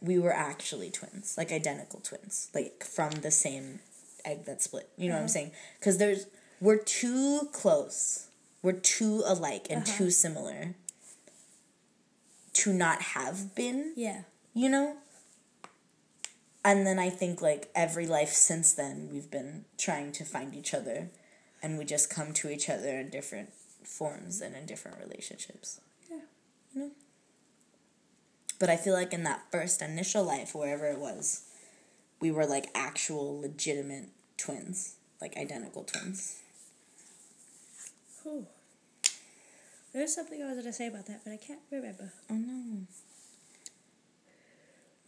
[0.00, 3.80] we were actually twins, like identical twins, like from the same
[4.24, 4.88] egg that split.
[4.96, 5.32] You know what I'm mm-hmm.
[5.32, 5.50] saying?
[5.80, 6.26] Because there's.
[6.60, 8.28] We're too close.
[8.62, 9.98] We're too alike and uh-huh.
[9.98, 10.76] too similar
[12.52, 14.22] to not have been Yeah.
[14.54, 14.94] you know?
[16.64, 20.72] And then I think like every life since then, we've been trying to find each
[20.72, 21.08] other
[21.62, 23.50] and we just come to each other in different
[23.84, 25.80] forms and in different relationships.
[26.10, 26.20] Yeah.
[26.74, 26.90] You know?
[28.58, 31.44] But I feel like in that first initial life, wherever it was,
[32.20, 36.36] we were like actual legitimate twins, like identical twins.
[38.22, 38.46] Whew.
[39.92, 42.12] There's something I was going to say about that, but I can't remember.
[42.30, 42.86] Oh no.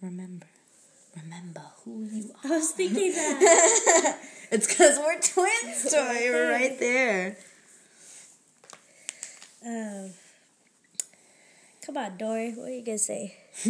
[0.01, 0.47] Remember.
[1.16, 2.53] Remember who you are.
[2.53, 4.18] I was thinking that.
[4.51, 6.18] It's because we're twins, Toy.
[6.31, 7.37] We're right there.
[9.64, 10.11] um,
[11.85, 12.53] come on, Dory.
[12.55, 13.37] What are you going to say?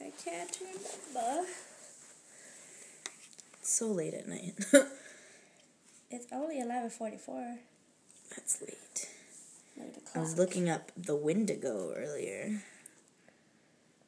[0.00, 1.46] I can't remember.
[3.60, 4.54] It's so late at night.
[6.10, 7.58] It's only 11.44.
[8.30, 9.08] That's late.
[9.76, 12.62] Look at the I was looking up the Wendigo earlier.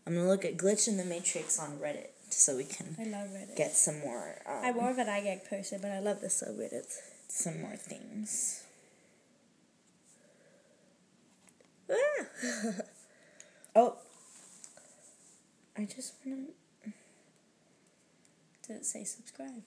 [0.07, 3.29] I'm gonna look at Glitch in the Matrix on Reddit so we can I love
[3.31, 3.57] Reddit.
[3.57, 6.97] get some more um, I'm more of an 9GAG person, but I love the subreddits.
[7.29, 8.63] some more things.
[11.91, 11.95] Ah!
[13.79, 13.97] Oh,
[15.77, 16.45] I just wanna.
[18.67, 19.63] Did it say subscribe?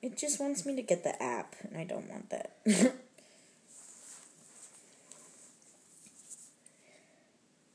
[0.00, 2.52] It just wants me to get the app, and I don't want that.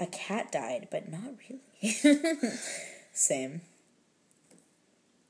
[0.01, 1.91] A cat died, but not really.
[3.13, 3.61] Same.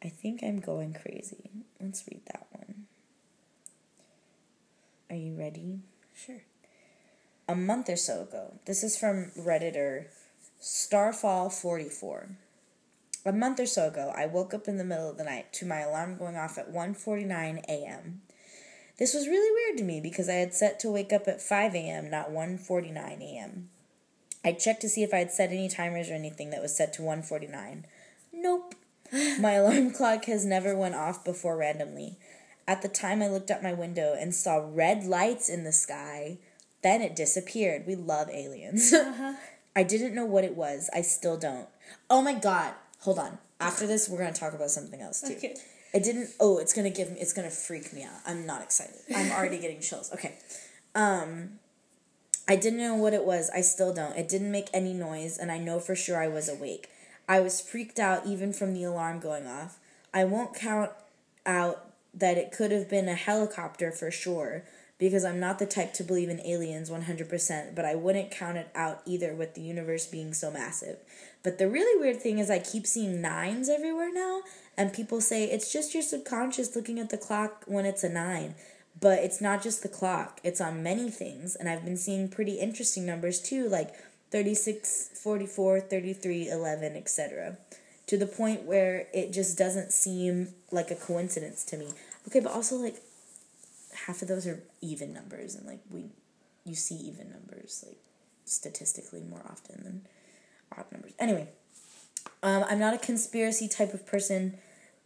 [0.01, 1.51] I think I'm going crazy.
[1.79, 2.85] Let's read that one.
[5.09, 5.79] Are you ready?
[6.15, 6.43] Sure.
[7.49, 8.53] a month or so ago.
[8.65, 10.05] This is from Redditor
[10.61, 12.29] Starfall44.
[13.25, 15.65] A month or so ago, I woke up in the middle of the night to
[15.65, 18.21] my alarm going off at 1:49 a.m.
[18.97, 21.75] This was really weird to me because I had set to wake up at 5
[21.75, 23.69] a.m., not 1:49 a.m.
[24.43, 26.93] I checked to see if I had set any timers or anything that was set
[26.93, 27.85] to 149.
[28.33, 28.75] Nope.
[29.39, 32.17] My alarm clock has never went off before randomly.
[32.67, 36.37] At the time, I looked out my window and saw red lights in the sky.
[36.83, 37.85] Then it disappeared.
[37.85, 38.93] We love aliens.
[39.01, 39.33] Uh-huh.
[39.73, 40.89] I didn't know what it was.
[40.93, 41.67] I still don't.
[42.09, 42.73] Oh my god.
[42.99, 43.37] Hold on.
[43.59, 45.35] After this, we're going to talk about something else too.
[45.35, 45.55] Okay.
[45.93, 46.29] It didn't.
[46.39, 47.19] Oh, it's gonna give me.
[47.19, 48.19] It's gonna freak me out.
[48.25, 48.95] I'm not excited.
[49.13, 50.11] I'm already getting chills.
[50.13, 50.35] Okay.
[50.95, 51.59] Um,
[52.47, 53.49] I didn't know what it was.
[53.53, 54.17] I still don't.
[54.17, 56.89] It didn't make any noise, and I know for sure I was awake.
[57.27, 59.79] I was freaked out even from the alarm going off.
[60.13, 60.91] I won't count
[61.45, 64.63] out that it could have been a helicopter for sure
[64.97, 68.69] because I'm not the type to believe in aliens 100%, but I wouldn't count it
[68.75, 70.97] out either with the universe being so massive.
[71.41, 74.41] But the really weird thing is, I keep seeing nines everywhere now,
[74.77, 78.53] and people say it's just your subconscious looking at the clock when it's a nine.
[78.99, 82.59] But it's not just the clock, it's on many things, and I've been seeing pretty
[82.59, 83.95] interesting numbers too, like
[84.31, 87.57] 36, 44, 33, 11, etc.
[88.07, 91.87] To the point where it just doesn't seem like a coincidence to me.
[92.27, 92.97] Okay, but also, like,
[94.05, 96.05] half of those are even numbers, and, like, we,
[96.65, 97.97] you see even numbers, like,
[98.45, 100.01] statistically more often than
[100.77, 101.13] odd numbers.
[101.19, 101.47] Anyway,
[102.43, 104.57] um, I'm not a conspiracy type of person,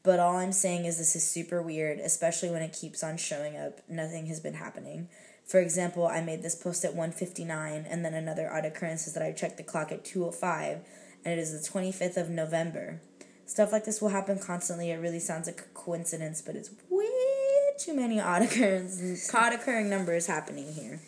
[0.05, 3.57] but all I'm saying is this is super weird, especially when it keeps on showing
[3.57, 3.79] up.
[3.89, 5.09] Nothing has been happening.
[5.43, 9.23] For example, I made this post at 1:59, and then another odd occurrence is that
[9.23, 10.79] I checked the clock at 2:05,
[11.25, 13.01] and it is the 25th of November.
[13.45, 14.91] Stuff like this will happen constantly.
[14.91, 17.05] It really sounds like a coincidence, but it's way
[17.77, 20.99] too many odd occurrences, odd occurring numbers happening here.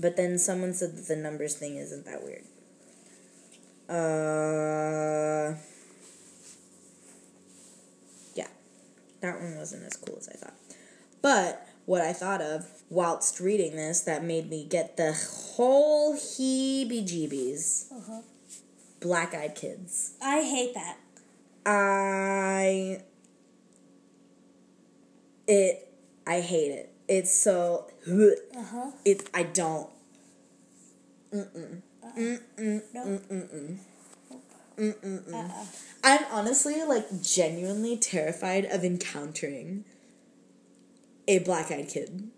[0.00, 2.44] But then someone said that the numbers thing isn't that weird.
[3.88, 5.56] Uh,
[8.34, 8.46] yeah,
[9.20, 10.54] that one wasn't as cool as I thought.
[11.22, 17.04] But what I thought of whilst reading this that made me get the whole heebie
[17.04, 18.20] jeebies Uh-huh.
[19.00, 20.12] black eyed kids.
[20.22, 20.96] I hate that.
[21.66, 23.02] I.
[25.46, 25.88] It.
[26.26, 26.92] I hate it.
[27.08, 27.86] It's so.
[28.06, 28.90] Uh-huh.
[29.04, 29.28] It.
[29.34, 29.88] I don't.
[31.32, 31.82] Mm-mm.
[32.16, 32.82] Mm-mm.
[32.94, 33.04] No.
[33.04, 33.78] Mm-mm.
[34.80, 35.32] Mm-mm.
[35.32, 35.64] Uh-uh.
[36.02, 39.84] I'm honestly like genuinely terrified of encountering
[41.28, 42.30] a black-eyed kid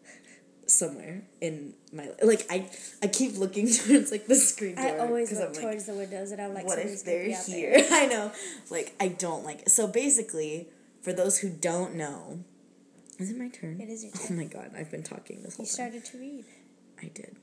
[0.67, 2.19] somewhere in my life.
[2.23, 2.69] like I
[3.03, 5.95] I keep looking towards like the screen door I always look I'm, like, towards the
[5.95, 7.75] windows and I'm like, what if they're here?
[7.79, 7.87] there.
[7.93, 8.33] I know.
[8.71, 9.71] Like I don't like it.
[9.71, 10.69] So basically,
[11.01, 12.43] for those who don't know,
[13.19, 13.81] is it my turn?
[13.81, 15.93] It is your Oh my god, I've been talking this whole time.
[15.93, 16.03] You time.
[16.03, 16.45] started to read.
[17.03, 17.37] I did.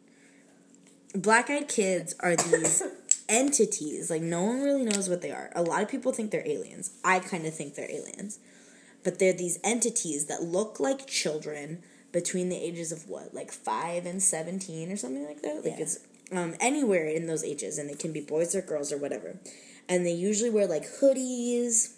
[1.16, 2.84] Black eyed kids are these
[3.30, 4.10] entities.
[4.10, 5.52] Like, no one really knows what they are.
[5.56, 6.92] A lot of people think they're aliens.
[7.04, 8.40] I kind of think they're aliens.
[9.04, 13.34] But they're these entities that look like children between the ages of what?
[13.34, 15.58] Like 5 and 17 or something like that?
[15.64, 15.80] Like, Yeah.
[15.80, 16.00] it's
[16.32, 17.78] um, anywhere in those ages.
[17.78, 19.38] And they can be boys or girls or whatever.
[19.88, 21.94] And they usually wear like hoodies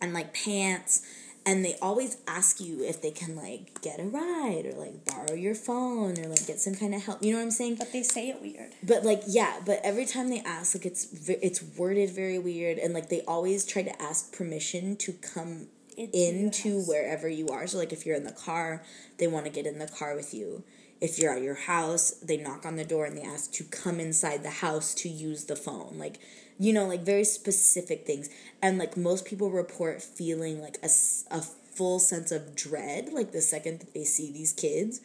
[0.00, 1.02] and like pants
[1.44, 5.34] and they always ask you if they can like get a ride or like borrow
[5.34, 7.76] your phone or like get some kind of help you know what i'm saying?
[7.76, 8.70] But they say it weird.
[8.82, 12.94] but like yeah but every time they ask like it's it's worded very weird and
[12.94, 15.66] like they always try to ask permission to come
[15.96, 17.66] Into wherever you are.
[17.66, 18.82] So like if you're in the car
[19.18, 20.64] they want to get in the car with you.
[21.00, 24.00] If you're at your house they knock on the door and they ask to come
[24.00, 25.94] inside the house to use the phone.
[25.98, 26.18] Like
[26.58, 28.28] you know like very specific things.
[28.60, 30.88] And like most people report feeling like a,
[31.30, 35.00] a full sense of dread like the second that they see these kids.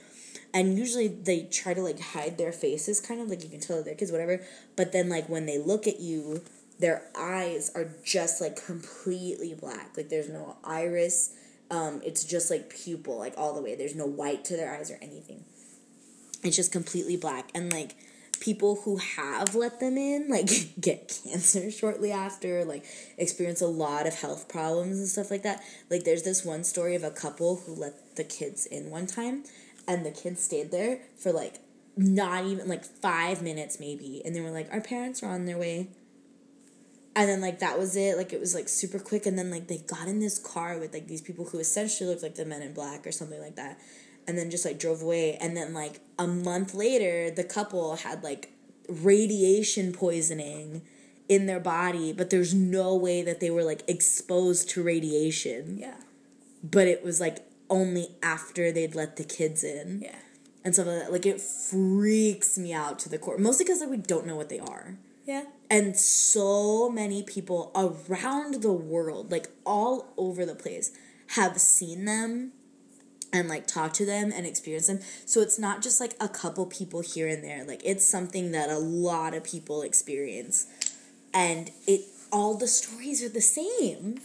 [0.53, 3.83] And usually they try to like hide their faces kind of like you can tell
[3.83, 4.41] they're kids whatever.
[4.75, 6.41] But then like when they look at you
[6.79, 9.97] their eyes are just like completely black.
[9.97, 11.33] Like there's no iris.
[11.71, 13.75] Um it's just like pupil like all the way.
[13.75, 15.43] There's no white to their eyes or anything.
[16.43, 17.49] It's just completely black.
[17.55, 17.95] And like
[18.39, 20.49] people who have let them in like
[20.81, 22.85] get cancer shortly after like
[23.17, 25.61] experience a lot of health problems and stuff like that.
[25.89, 29.43] Like there's this one story of a couple who let the kids in one time
[29.87, 31.59] and the kids stayed there for like
[31.95, 35.57] not even like five minutes maybe and they were like our parents are on their
[35.57, 35.89] way.
[37.15, 38.15] And then like that was it.
[38.15, 40.93] Like it was like super quick and then like they got in this car with
[40.93, 43.79] like these people who essentially looked like the men in black or something like that
[44.27, 48.23] and then just like drove away and then like a month later the couple had
[48.23, 48.51] like
[48.89, 50.81] radiation poisoning
[51.29, 55.95] in their body but there's no way that they were like exposed to radiation Yeah.
[56.63, 60.15] but it was like only after they'd let the kids in Yeah.
[60.63, 63.89] and stuff like that like it freaks me out to the core mostly because like
[63.89, 65.43] we don't know what they are Yeah.
[65.69, 70.91] and so many people around the world like all over the place
[71.31, 72.53] have seen them
[73.33, 76.65] and like talk to them and experience them so it's not just like a couple
[76.65, 80.65] people here and there like it's something that a lot of people experience
[81.33, 82.01] and it
[82.31, 84.19] all the stories are the same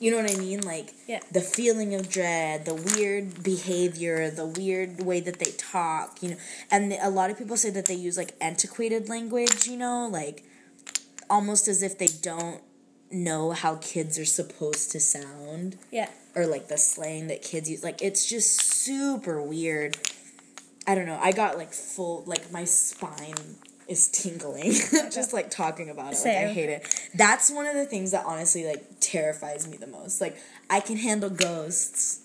[0.00, 0.60] You know what I mean?
[0.60, 1.18] Like Yeah.
[1.32, 6.36] the feeling of dread, the weird behavior, the weird way that they talk, you know.
[6.70, 10.06] And the, a lot of people say that they use like antiquated language, you know,
[10.06, 10.44] like
[11.28, 12.60] almost as if they don't
[13.10, 16.10] know how kids are supposed to sound Yeah.
[16.38, 17.82] Or like the slang that kids use.
[17.82, 19.98] Like it's just super weird.
[20.86, 21.18] I don't know.
[21.20, 23.34] I got like full like my spine
[23.88, 24.72] is tingling
[25.10, 26.18] just like talking about it.
[26.24, 27.10] Like I hate it.
[27.14, 30.20] That's one of the things that honestly like terrifies me the most.
[30.20, 30.36] Like
[30.70, 32.20] I can handle ghosts.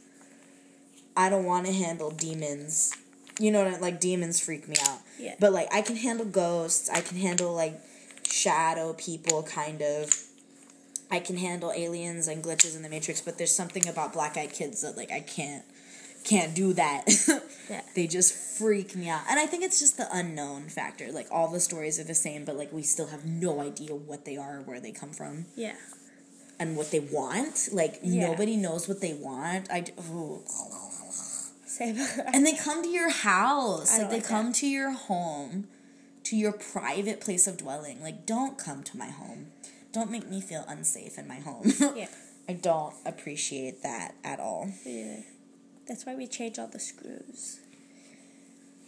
[1.17, 2.93] I don't want to handle demons.
[3.39, 4.99] You know what I- like demons freak me out.
[5.19, 5.33] Yeah.
[5.39, 6.87] But like I can handle ghosts.
[6.89, 7.79] I can handle like
[8.29, 10.13] shadow people kind of.
[11.13, 14.51] I can handle aliens and glitches in the matrix, but there's something about black eyed
[14.51, 15.63] kids that like I can't
[16.23, 17.05] can't do that.
[17.69, 17.79] Yeah.
[17.95, 19.21] They just freak me out.
[19.29, 21.13] And I think it's just the unknown factor.
[21.13, 24.25] Like all the stories are the same, but like we still have no idea what
[24.25, 25.75] they are, or where they come from, Yeah.
[26.59, 27.69] and what they want.
[27.71, 28.27] Like Yeah.
[28.27, 29.71] nobody knows what they want.
[29.71, 30.41] I oh.
[31.65, 31.95] Same.
[32.33, 33.93] and they come to your house.
[33.93, 35.67] I Like they like come to your home,
[36.25, 38.01] to your private place of dwelling.
[38.03, 39.47] Like don't come to my home.
[39.93, 41.71] Don't make me feel unsafe in my home.
[41.95, 42.07] yeah.
[42.49, 44.69] I don't appreciate that at all.
[44.85, 45.17] Yeah.
[45.87, 47.59] That's why we change all the screws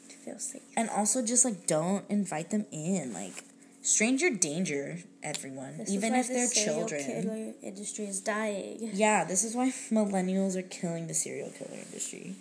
[0.09, 0.63] to feel safe.
[0.75, 3.13] And also just like don't invite them in.
[3.13, 3.43] Like
[3.81, 5.77] stranger danger, everyone.
[5.77, 7.03] This even is why if the they're serial children.
[7.03, 12.35] Killer industry is dying Yeah, this is why millennials are killing the serial killer industry.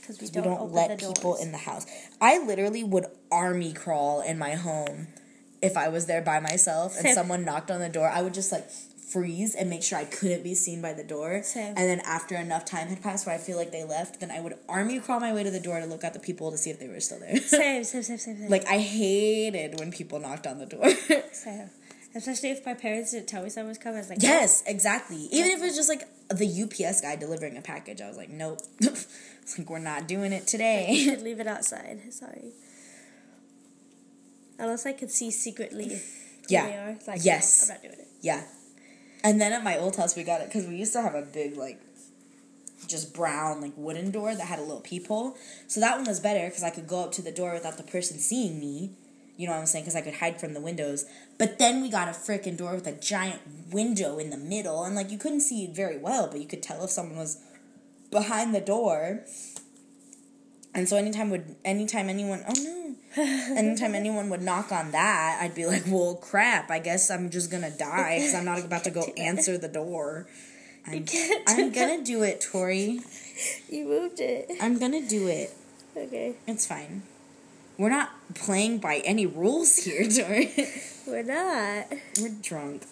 [0.00, 1.86] because we We don't, don't, let people in the house.
[2.20, 5.08] I literally would army crawl in my home
[5.62, 7.14] if I was there by myself and Same.
[7.14, 8.08] someone knocked on the door.
[8.08, 11.42] I would just like freeze and make sure I couldn't be seen by the door.
[11.42, 11.68] Same.
[11.68, 14.40] And then after enough time had passed where I feel like they left, then I
[14.40, 16.70] would army crawl my way to the door to look at the people to see
[16.70, 17.36] if they were still there.
[17.40, 18.48] Same, same, same, same, same.
[18.48, 20.88] like I hated when people knocked on the door.
[21.32, 21.70] same.
[22.14, 23.96] Especially if my parents didn't tell me someone was coming.
[23.96, 25.28] I was like, yes, exactly.
[25.32, 28.28] Even if it was just like the UPS guy delivering a package, I was like,
[28.28, 28.58] nope.
[28.80, 31.02] it's like we're not doing it You today.
[31.04, 32.00] should leave it outside.
[32.12, 32.52] Sorry.
[34.58, 35.98] Unless I could see secretly who
[36.48, 36.66] Yeah.
[36.66, 36.98] they are.
[37.06, 37.68] Like, Yes.
[37.68, 38.08] no, I'm not doing it.
[38.20, 38.42] Yeah.
[39.24, 41.22] And then at my old house, we got it because we used to have a
[41.22, 41.80] big, like,
[42.88, 45.36] just brown, like, wooden door that had a little peephole.
[45.68, 47.84] So that one was better because I could go up to the door without the
[47.84, 48.92] person seeing me.
[49.36, 49.84] You know what I'm saying?
[49.84, 51.06] Because I could hide from the windows.
[51.38, 53.40] But then we got a freaking door with a giant
[53.70, 54.84] window in the middle.
[54.84, 57.38] And, like, you couldn't see very well, but you could tell if someone was
[58.10, 59.24] behind the door.
[60.74, 65.54] And so anytime would anytime anyone oh no anytime anyone would knock on that I'd
[65.54, 68.90] be like well crap I guess I'm just gonna die because I'm not about to
[68.90, 70.26] go answer the door.
[70.86, 71.04] I'm,
[71.46, 73.00] I'm gonna do it, Tori.
[73.68, 74.50] You moved it.
[74.60, 75.54] I'm gonna do it.
[75.96, 76.34] Okay.
[76.46, 77.02] It's fine.
[77.78, 80.50] We're not playing by any rules here, Tori.
[81.06, 81.86] We're not.
[82.20, 82.82] we're drunk.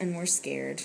[0.00, 0.82] And we're scared.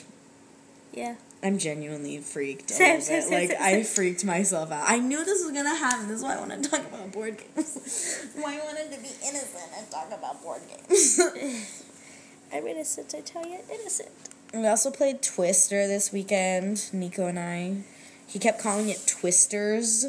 [0.93, 1.16] Yeah.
[1.44, 4.86] I'm genuinely freaked Same, same, same, Like I freaked myself out.
[4.88, 6.08] I knew this was gonna happen.
[6.08, 8.30] This is why I want to talk about board games.
[8.36, 11.20] why I wanted to be innocent and talk about board games.
[12.54, 13.14] I'm innocent.
[13.18, 14.10] I tell you, innocent.
[14.54, 16.89] we also played Twister this weekend.
[16.94, 17.84] Nico and I.
[18.26, 20.06] He kept calling it Twisters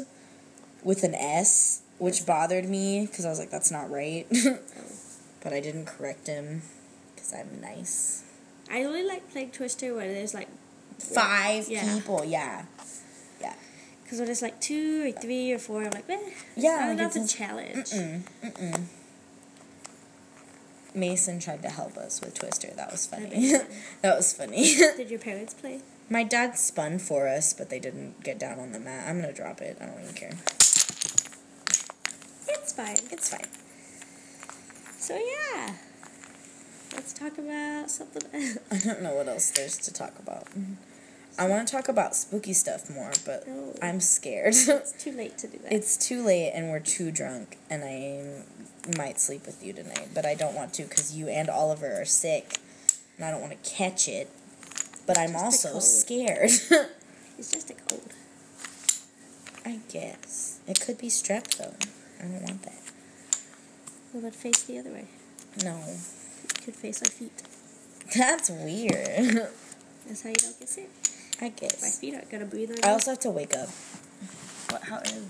[0.83, 4.25] with an S, which bothered me because I was like, that's not right.
[5.43, 6.61] but I didn't correct him
[7.13, 8.23] because I'm nice.
[8.71, 10.47] I only like playing Twister when there's like,
[10.99, 11.95] Five Yeah.
[11.95, 12.65] people, yeah.
[13.41, 13.53] Yeah.
[14.03, 16.19] Because when it's like two or three or four, I'm like, eh,
[16.55, 17.89] Yeah, like it's to challenge.
[17.91, 18.81] Mm-mm, mm-mm.
[20.93, 22.69] Mason tried to help us with Twister.
[22.75, 23.51] That was funny.
[24.01, 24.63] that was funny.
[24.97, 25.81] Did your parents play?
[26.09, 29.05] My dad spun for us, but they didn't get down on the mat.
[29.09, 29.77] I'm gonna drop it.
[29.81, 30.33] I don't even care.
[32.47, 32.95] It's fine.
[33.11, 33.47] It's fine.
[34.97, 35.73] So yeah,
[36.95, 38.23] let's talk about something.
[38.33, 38.57] else.
[38.71, 40.47] I don't know what else there's to talk about.
[41.37, 43.73] I want to talk about spooky stuff more, but No.
[43.81, 44.53] I'm scared.
[44.55, 45.71] it's too late to do that.
[45.73, 48.43] it's too late and we're too drunk, and I
[48.97, 52.05] might sleep with you tonight, but I don't want to because you and Oliver are
[52.05, 52.57] sick,
[53.17, 54.29] and I don't want to catch it.
[55.07, 56.49] But I'm also scared.
[57.37, 58.11] it's just a cold.
[59.63, 60.59] I guess.
[60.67, 61.73] It could be strep, though.
[62.19, 62.81] I don't want that.
[64.13, 65.05] Well, then face the other way.
[65.63, 65.79] No.
[66.65, 67.43] Could face our feet.
[68.17, 69.51] That's weird.
[70.07, 70.89] That's how you don't get sick.
[71.39, 71.79] I guess.
[71.81, 73.69] My feet aren't gonna breathe I also have to wake up.
[74.71, 74.81] What?
[74.83, 75.25] How is?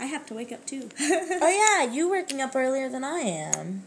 [0.00, 0.88] I have to wake up too.
[1.00, 1.48] Oh
[1.84, 3.84] yeah, you waking up earlier than I am.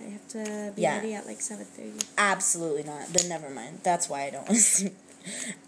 [0.00, 0.96] I have to be Yeah.
[0.98, 2.06] ready at like seven thirty.
[2.16, 3.08] Absolutely not.
[3.08, 3.80] Then never mind.
[3.82, 4.94] That's why I don't want to sleep.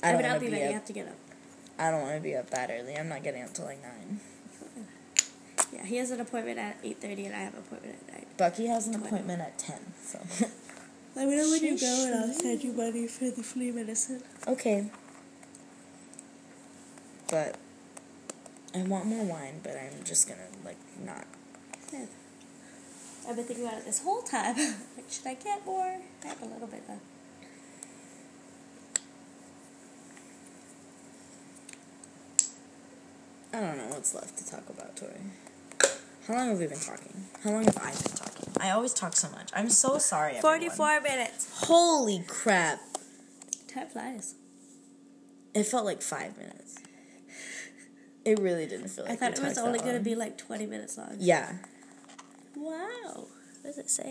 [0.02, 0.68] I don't want be to be ready.
[0.68, 1.16] I have to get up.
[1.78, 2.94] I don't want to be up that early.
[2.96, 4.20] I'm not getting up till like nine.
[5.78, 8.26] Yeah, he has an appointment at eight thirty, and I have an appointment at nine.
[8.36, 9.08] Bucky has an Come on.
[9.08, 9.80] appointment at ten.
[10.02, 10.18] So
[11.16, 14.22] Let me know when you go and I'll send you money for the flea medicine.
[14.46, 14.90] Okay.
[17.30, 17.56] But
[18.74, 21.26] I want more wine, but I'm just gonna like not.
[21.90, 22.08] Good.
[23.28, 24.56] I've been thinking about it this whole time.
[24.96, 25.98] like, should I get more?
[26.24, 27.00] I have a little bit though.
[33.52, 35.12] I don't know what's left to talk about, Tori.
[36.28, 37.24] How long have we been talking?
[37.42, 38.52] How long have I been talking?
[38.60, 39.48] I always talk so much.
[39.54, 40.36] I'm so sorry.
[40.36, 40.60] everyone.
[40.60, 41.48] 44 minutes.
[41.64, 42.80] Holy crap!
[43.66, 44.34] Time flies.
[45.54, 46.80] It felt like five minutes.
[48.26, 50.36] It really didn't feel like I thought we it was only going to be like
[50.36, 51.16] 20 minutes long.
[51.18, 51.50] Yeah.
[52.54, 53.28] Wow.
[53.62, 54.10] What does it say?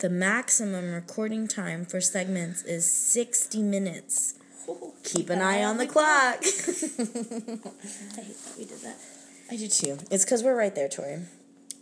[0.00, 4.38] The maximum recording time for segments is 60 minutes.
[5.04, 6.38] Keep an eye on the clock.
[6.42, 8.96] I hate that we did that.
[9.52, 9.98] I do too.
[10.10, 11.18] It's because we're right there, Tori.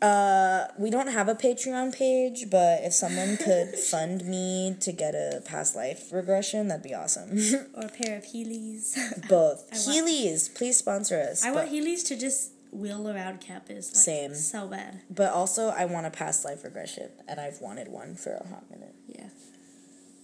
[0.03, 5.15] Uh, we don't have a Patreon page, but if someone could fund me to get
[5.15, 7.39] a past life regression, that'd be awesome.
[7.75, 8.97] Or a pair of Heelys.
[9.29, 9.69] Both.
[9.73, 11.45] I want- Heelys, please sponsor us.
[11.45, 13.91] I but, want Heelys to just wheel around campus.
[13.91, 14.35] Like, Same.
[14.35, 15.03] So bad.
[15.09, 18.69] but also, I want a past life regression, and I've wanted one for a hot
[18.69, 18.95] minute.
[19.07, 19.29] Yeah.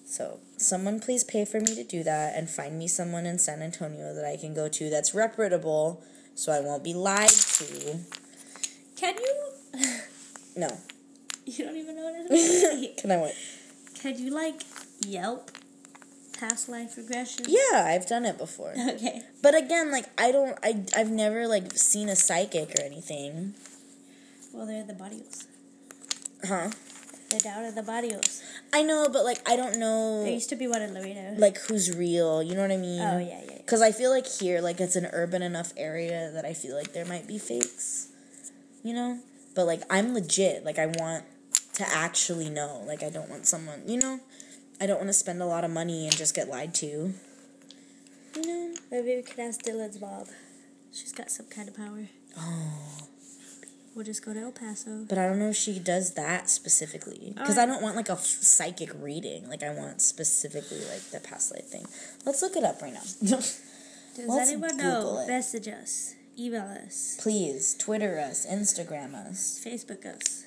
[0.05, 3.62] So, someone please pay for me to do that and find me someone in San
[3.62, 6.03] Antonio that I can go to that's reputable
[6.37, 7.99] so I won't be lied to.
[8.97, 9.80] Can you?
[10.57, 10.68] No.
[11.45, 12.89] You don't even know what it is.
[13.03, 13.34] Can I what?
[14.01, 14.62] Can you like
[15.07, 15.51] Yelp
[16.41, 17.45] past life regression?
[17.47, 18.72] Yeah, I've done it before.
[18.97, 19.20] Okay.
[19.43, 23.55] But again, like I don't I I've never like seen a psychic or anything.
[24.53, 25.47] Well, they're the barrios.
[26.43, 26.70] Huh?
[27.31, 28.43] They're down in the barrios.
[28.72, 31.35] I know, but like I don't know There used to be one in Laredo.
[31.39, 33.01] like who's real, you know what I mean?
[33.01, 33.51] oh yeah, yeah.
[33.51, 33.62] yeah.
[33.66, 36.93] Cuz I feel like here like it's an urban enough area that I feel like
[36.93, 38.09] there might be fakes.
[38.83, 39.18] You know?
[39.55, 40.64] But like I'm legit.
[40.64, 41.24] Like I want
[41.74, 42.83] to actually know.
[42.87, 44.20] Like I don't want someone, you know?
[44.81, 47.12] I don't want to spend a lot of money and just get lied to.
[48.37, 48.74] You know?
[48.91, 50.27] Maybe we can ask Dylan's mom.
[50.93, 52.07] She's got some kind of power.
[52.39, 53.09] Oh.
[53.97, 55.07] We'll just go to El Paso.
[55.09, 57.32] But I don't know if she does that specifically.
[57.34, 59.49] Because I don't want like a f- psychic reading.
[59.49, 61.86] Like I want specifically like the past life thing.
[62.26, 63.01] Let's look it up right now.
[64.16, 65.20] Does Let's anyone Google know?
[65.20, 65.28] it.
[65.28, 66.14] Message us.
[66.38, 67.16] Email us.
[67.20, 69.62] Please, Twitter us, Instagram us.
[69.64, 70.44] Facebook us.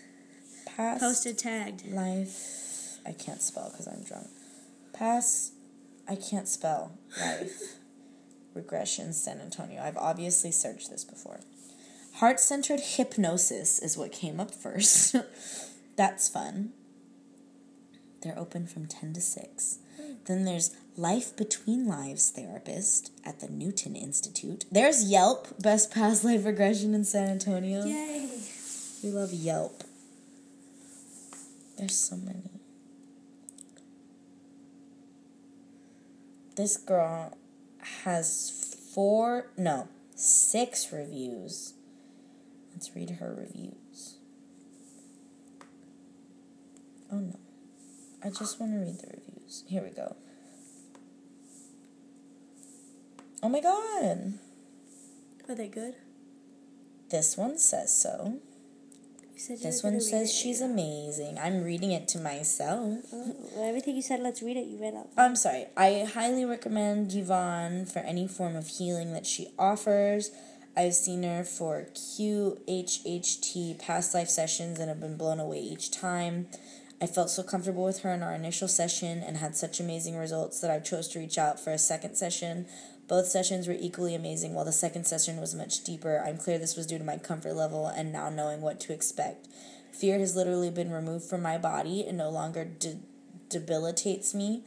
[0.66, 1.88] Past Posted tagged.
[1.92, 2.98] life.
[3.06, 4.28] I can't spell because I'm drunk.
[4.94, 5.54] Past.
[6.08, 7.60] I can't spell life.
[8.54, 9.82] Regression San Antonio.
[9.82, 11.40] I've obviously searched this before.
[12.20, 15.16] Heart centered hypnosis is what came up first.
[15.96, 16.74] That's fun.
[18.22, 19.80] They're open from 10 to 6.
[20.26, 24.66] Then there's Life Between Lives therapist at the Newton Institute.
[24.70, 27.86] There's Yelp, best past life regression in San Antonio.
[27.86, 28.28] Yay.
[29.02, 29.86] We love Yelp.
[31.78, 32.60] There's so many.
[36.58, 37.38] This girl
[38.04, 41.76] has four, no, six reviews.
[42.74, 44.18] Let's read her reviews.
[47.12, 47.40] Oh no.
[48.24, 49.64] I just want to read the reviews.
[49.68, 50.16] Here we go.
[53.42, 54.34] Oh my god.
[55.48, 55.96] Are they good?
[57.10, 58.40] This one says so.
[59.48, 61.40] This one says she's amazing.
[61.40, 63.06] I'm reading it to myself.
[63.14, 64.68] Oh, everything you said, let's read it.
[64.68, 65.08] You read out.
[65.18, 65.68] I'm sorry.
[65.78, 70.32] I highly recommend Yvonne for any form of healing that she offers.
[70.78, 76.48] I've seen her for QHHT past life sessions and have been blown away each time.
[77.02, 80.60] I felt so comfortable with her in our initial session and had such amazing results
[80.60, 82.66] that I chose to reach out for a second session.
[83.08, 86.22] Both sessions were equally amazing, while the second session was much deeper.
[86.26, 89.48] I'm clear this was due to my comfort level and now knowing what to expect.
[89.92, 93.00] Fear has literally been removed from my body and no longer de-
[93.50, 94.64] debilitates me.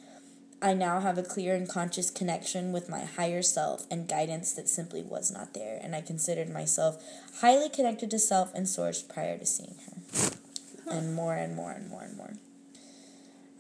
[0.62, 4.68] I now have a clear and conscious connection with my higher self and guidance that
[4.68, 7.02] simply was not there, and I considered myself
[7.40, 10.30] highly connected to self and source prior to seeing her.
[10.88, 12.34] And more and more and more and more.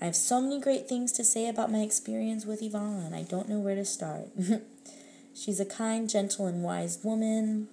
[0.00, 3.14] I have so many great things to say about my experience with Yvonne.
[3.14, 4.28] I don't know where to start.
[5.34, 7.68] She's a kind, gentle, and wise woman.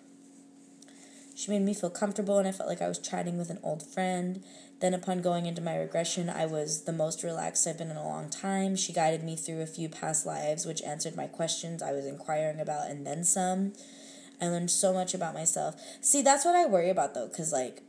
[1.35, 3.83] She made me feel comfortable, and I felt like I was chatting with an old
[3.83, 4.43] friend.
[4.79, 8.07] Then, upon going into my regression, I was the most relaxed I've been in a
[8.07, 8.77] long time.
[8.77, 12.61] She guided me through a few past lives, which answered my questions I was inquiring
[12.61, 13.73] about, and then some.
[14.41, 15.75] I learned so much about myself.
[15.99, 17.81] See, that's what I worry about, though, because, like,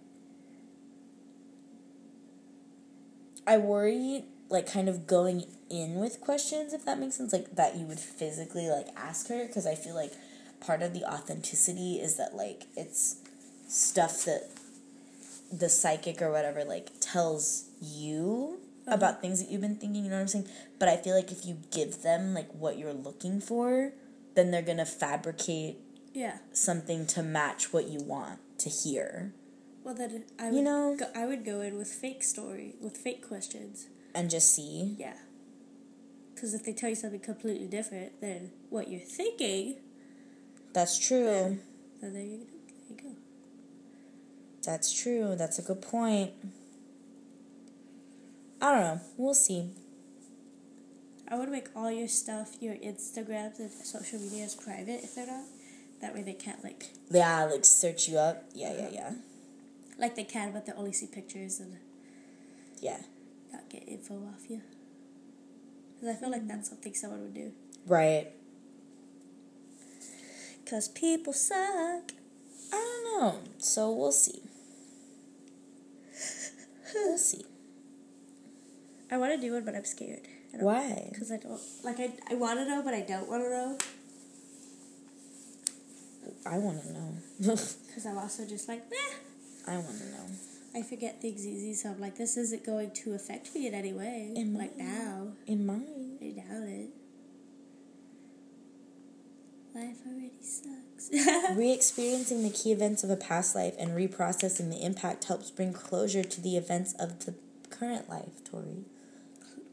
[3.46, 7.76] I worry, like, kind of going in with questions, if that makes sense, like, that
[7.76, 10.12] you would physically, like, ask her, because I feel like
[10.60, 13.18] part of the authenticity is that, like, it's
[13.68, 14.50] stuff that
[15.52, 18.94] the psychic or whatever like tells you uh-huh.
[18.94, 20.48] about things that you've been thinking, you know what I'm saying?
[20.78, 23.92] But I feel like if you give them like what you're looking for,
[24.34, 25.78] then they're going to fabricate
[26.14, 26.38] Yeah.
[26.52, 29.32] something to match what you want to hear
[29.82, 32.96] Well, then I would You know- go, I would go in with fake story with
[32.96, 33.86] fake questions.
[34.14, 34.96] and just see.
[34.98, 35.14] Yeah.
[36.34, 39.76] Because if they tell you something completely different than what you're thinking,
[40.72, 41.24] That's true.
[41.24, 41.60] then
[42.02, 42.44] you, there you go.
[44.70, 45.34] That's true.
[45.36, 46.30] That's a good point.
[48.62, 49.00] I don't know.
[49.16, 49.70] We'll see.
[51.28, 55.42] I would make all your stuff, your Instagrams and social medias private if they're not.
[56.00, 58.44] That way they can't like Yeah, uh, like search you up.
[58.54, 59.12] Yeah, yeah, yeah.
[59.98, 61.76] like they can, but they only see pictures and
[62.80, 62.98] Yeah.
[63.52, 64.60] not get info off you.
[65.98, 67.50] Because I feel like that's something someone would do.
[67.88, 68.28] Right.
[70.64, 72.12] Because people suck.
[72.72, 73.38] I don't know.
[73.58, 74.42] So we'll see.
[76.94, 77.44] We'll see.
[79.10, 80.26] I want to do it, but I'm scared.
[80.52, 81.08] Why?
[81.10, 83.78] Because I don't like I I want to know, but I don't want to know.
[86.46, 87.14] I want to know.
[87.90, 89.16] Because I'm also just like, meh.
[89.66, 90.26] I want to know.
[90.74, 93.92] I forget things easy, so I'm like, this isn't going to affect me in any
[93.92, 94.32] way.
[94.36, 96.18] It like now, In mine.
[96.22, 96.90] I doubt it.
[99.80, 101.08] Life already sucks.
[101.56, 105.72] Re experiencing the key events of a past life and reprocessing the impact helps bring
[105.72, 107.34] closure to the events of the
[107.70, 108.84] current life, Tori.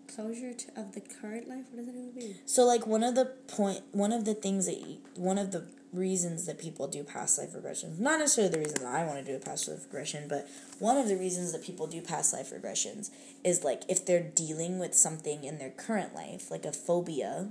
[0.07, 1.65] Closure to, of the current life.
[1.71, 2.35] What does that even mean?
[2.45, 5.65] So like one of the point one of the things that you, one of the
[5.91, 9.29] reasons that people do past life regressions, not necessarily the reason that I want to
[9.29, 10.47] do a past life regression, but
[10.79, 13.09] one of the reasons that people do past life regressions
[13.43, 17.49] is like if they're dealing with something in their current life, like a phobia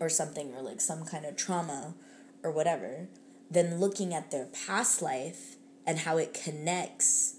[0.00, 1.94] or something or like some kind of trauma
[2.42, 3.08] or whatever,
[3.50, 7.36] then looking at their past life and how it connects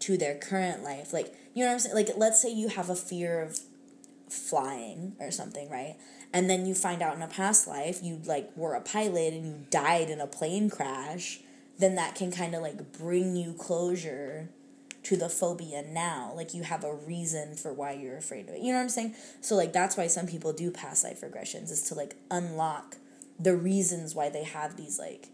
[0.00, 1.12] to their current life.
[1.12, 1.94] Like, you know what I'm saying?
[1.94, 3.58] Like let's say you have a fear of
[4.28, 5.96] flying or something, right?
[6.32, 9.46] And then you find out in a past life you like were a pilot and
[9.46, 11.40] you died in a plane crash,
[11.78, 14.50] then that can kind of like bring you closure
[15.04, 16.32] to the phobia now.
[16.34, 18.60] Like you have a reason for why you're afraid of it.
[18.60, 19.14] You know what I'm saying?
[19.40, 22.96] So like that's why some people do past life regressions is to like unlock
[23.38, 25.28] the reasons why they have these like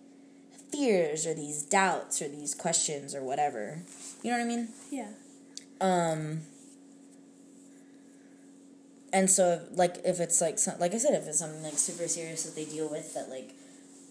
[0.70, 3.82] fears or these doubts or these questions or whatever.
[4.22, 4.68] You know what I mean?
[4.90, 5.08] Yeah.
[5.80, 6.42] Um,
[9.12, 12.06] and so, like, if it's like, some, like I said, if it's something like super
[12.06, 13.54] serious that they deal with that like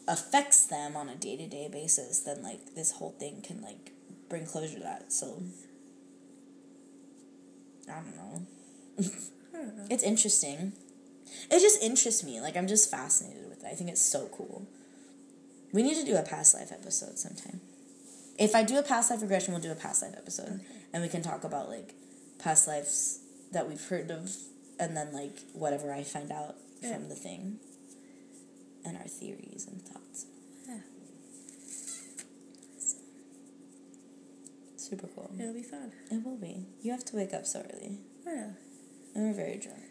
[0.07, 3.91] affects them on a day to day basis, then like this whole thing can like
[4.29, 5.11] bring closure to that.
[5.11, 5.41] So,
[7.89, 8.41] I don't know.
[9.53, 9.85] I don't know.
[9.89, 10.73] It's interesting.
[11.51, 12.39] It just interests me.
[12.41, 13.67] Like I'm just fascinated with it.
[13.71, 14.67] I think it's so cool.
[15.71, 17.61] We need to do a past life episode sometime.
[18.37, 20.61] If I do a past life regression, we'll do a past life episode,
[20.93, 21.93] and we can talk about like
[22.39, 23.19] past lives
[23.51, 24.31] that we've heard of,
[24.79, 26.93] and then like whatever I find out Yeah.
[26.95, 27.59] from the thing,
[28.85, 30.25] and our theories and thoughts.
[30.67, 30.79] Yeah.
[34.77, 35.29] So, super cool.
[35.39, 35.91] It'll be fun.
[36.11, 36.65] It will be.
[36.81, 38.51] You have to wake up so early, Yeah.
[39.15, 39.83] and we're very drunk,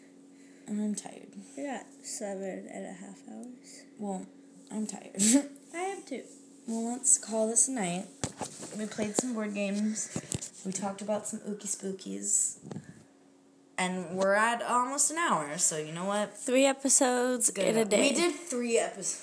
[0.67, 1.27] and I'm tired.
[1.57, 3.83] We got seven and a half hours.
[3.97, 4.25] Well,
[4.71, 5.15] I'm tired.
[5.73, 6.23] I am too.
[6.67, 8.05] well, let's call this a night.
[8.77, 10.09] We played some board games.
[10.65, 12.57] We talked about some ookie spookies.
[13.77, 16.37] And we're at almost an hour, so you know what?
[16.37, 18.09] Three episodes Good in a day.
[18.09, 19.21] We did three episodes,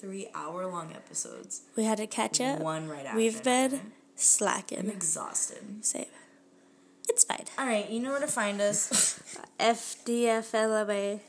[0.00, 1.62] three hour long episodes.
[1.76, 2.60] We had to catch up.
[2.60, 3.16] One right after.
[3.16, 3.82] We've been another.
[4.16, 4.88] I'm slacking.
[4.90, 5.84] exhausted.
[5.84, 6.06] Save.
[7.08, 7.44] It's fine.
[7.58, 9.20] All right, you know where to find us.
[9.60, 11.20] FDFLMA.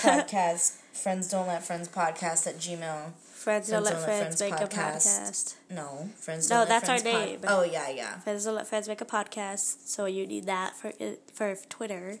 [0.00, 0.76] podcast.
[0.92, 3.12] Friends Don't Let Friends podcast at Gmail.
[3.14, 5.54] Friends don't let Don't friends make a podcast.
[5.68, 7.40] No, Friends No, Don't Let that's our Friends name.
[7.48, 8.18] oh, yeah, yeah.
[8.20, 9.88] Friends don't let friends make a podcast.
[9.88, 10.92] So you need that for
[11.32, 12.20] for Twitter.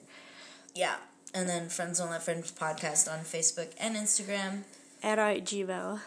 [0.74, 0.96] Yeah.
[1.32, 4.62] And then Friends Don't Let Friends podcast on Facebook and Instagram.
[5.02, 6.00] At our Gmail.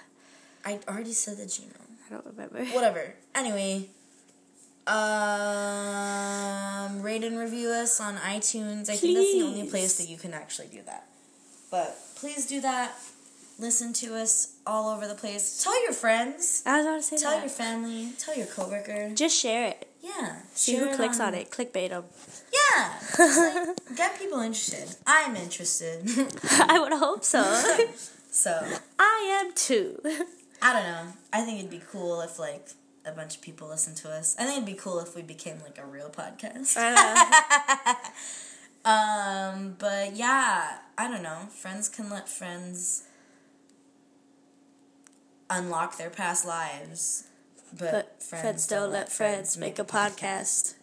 [0.66, 1.85] I already said the Gmail.
[2.06, 2.64] I don't remember.
[2.76, 3.16] Whatever.
[3.34, 3.88] Anyway,
[4.88, 8.90] um, rate and review us on iTunes.
[8.90, 11.08] I think that's the only place that you can actually do that.
[11.72, 12.94] But please do that.
[13.58, 15.64] Listen to us all over the place.
[15.64, 16.62] Tell your friends.
[16.66, 17.42] I was about to say Tell that.
[17.42, 18.10] your family.
[18.20, 19.12] Tell your coworker.
[19.16, 19.88] Just share it.
[20.02, 20.40] Yeah.
[20.54, 21.50] See who clicks on it.
[21.52, 22.04] Clickbait them.
[22.54, 22.92] Yeah.
[23.18, 24.94] Like, get people interested.
[25.08, 26.04] I'm interested.
[26.60, 27.42] I would hope so.
[28.30, 28.62] so
[29.00, 30.00] I am too.
[30.62, 31.14] I don't know.
[31.34, 32.70] I think it'd be cool if like
[33.06, 34.36] a bunch of people listen to us.
[34.40, 36.76] I think it'd be cool if we became like a real podcast.
[36.78, 37.94] I know.
[38.86, 41.48] Um, but yeah, I don't know.
[41.50, 43.04] Friends can let friends
[45.50, 47.24] unlock their past lives,
[47.76, 50.76] but, But friends don't let friends make a podcast.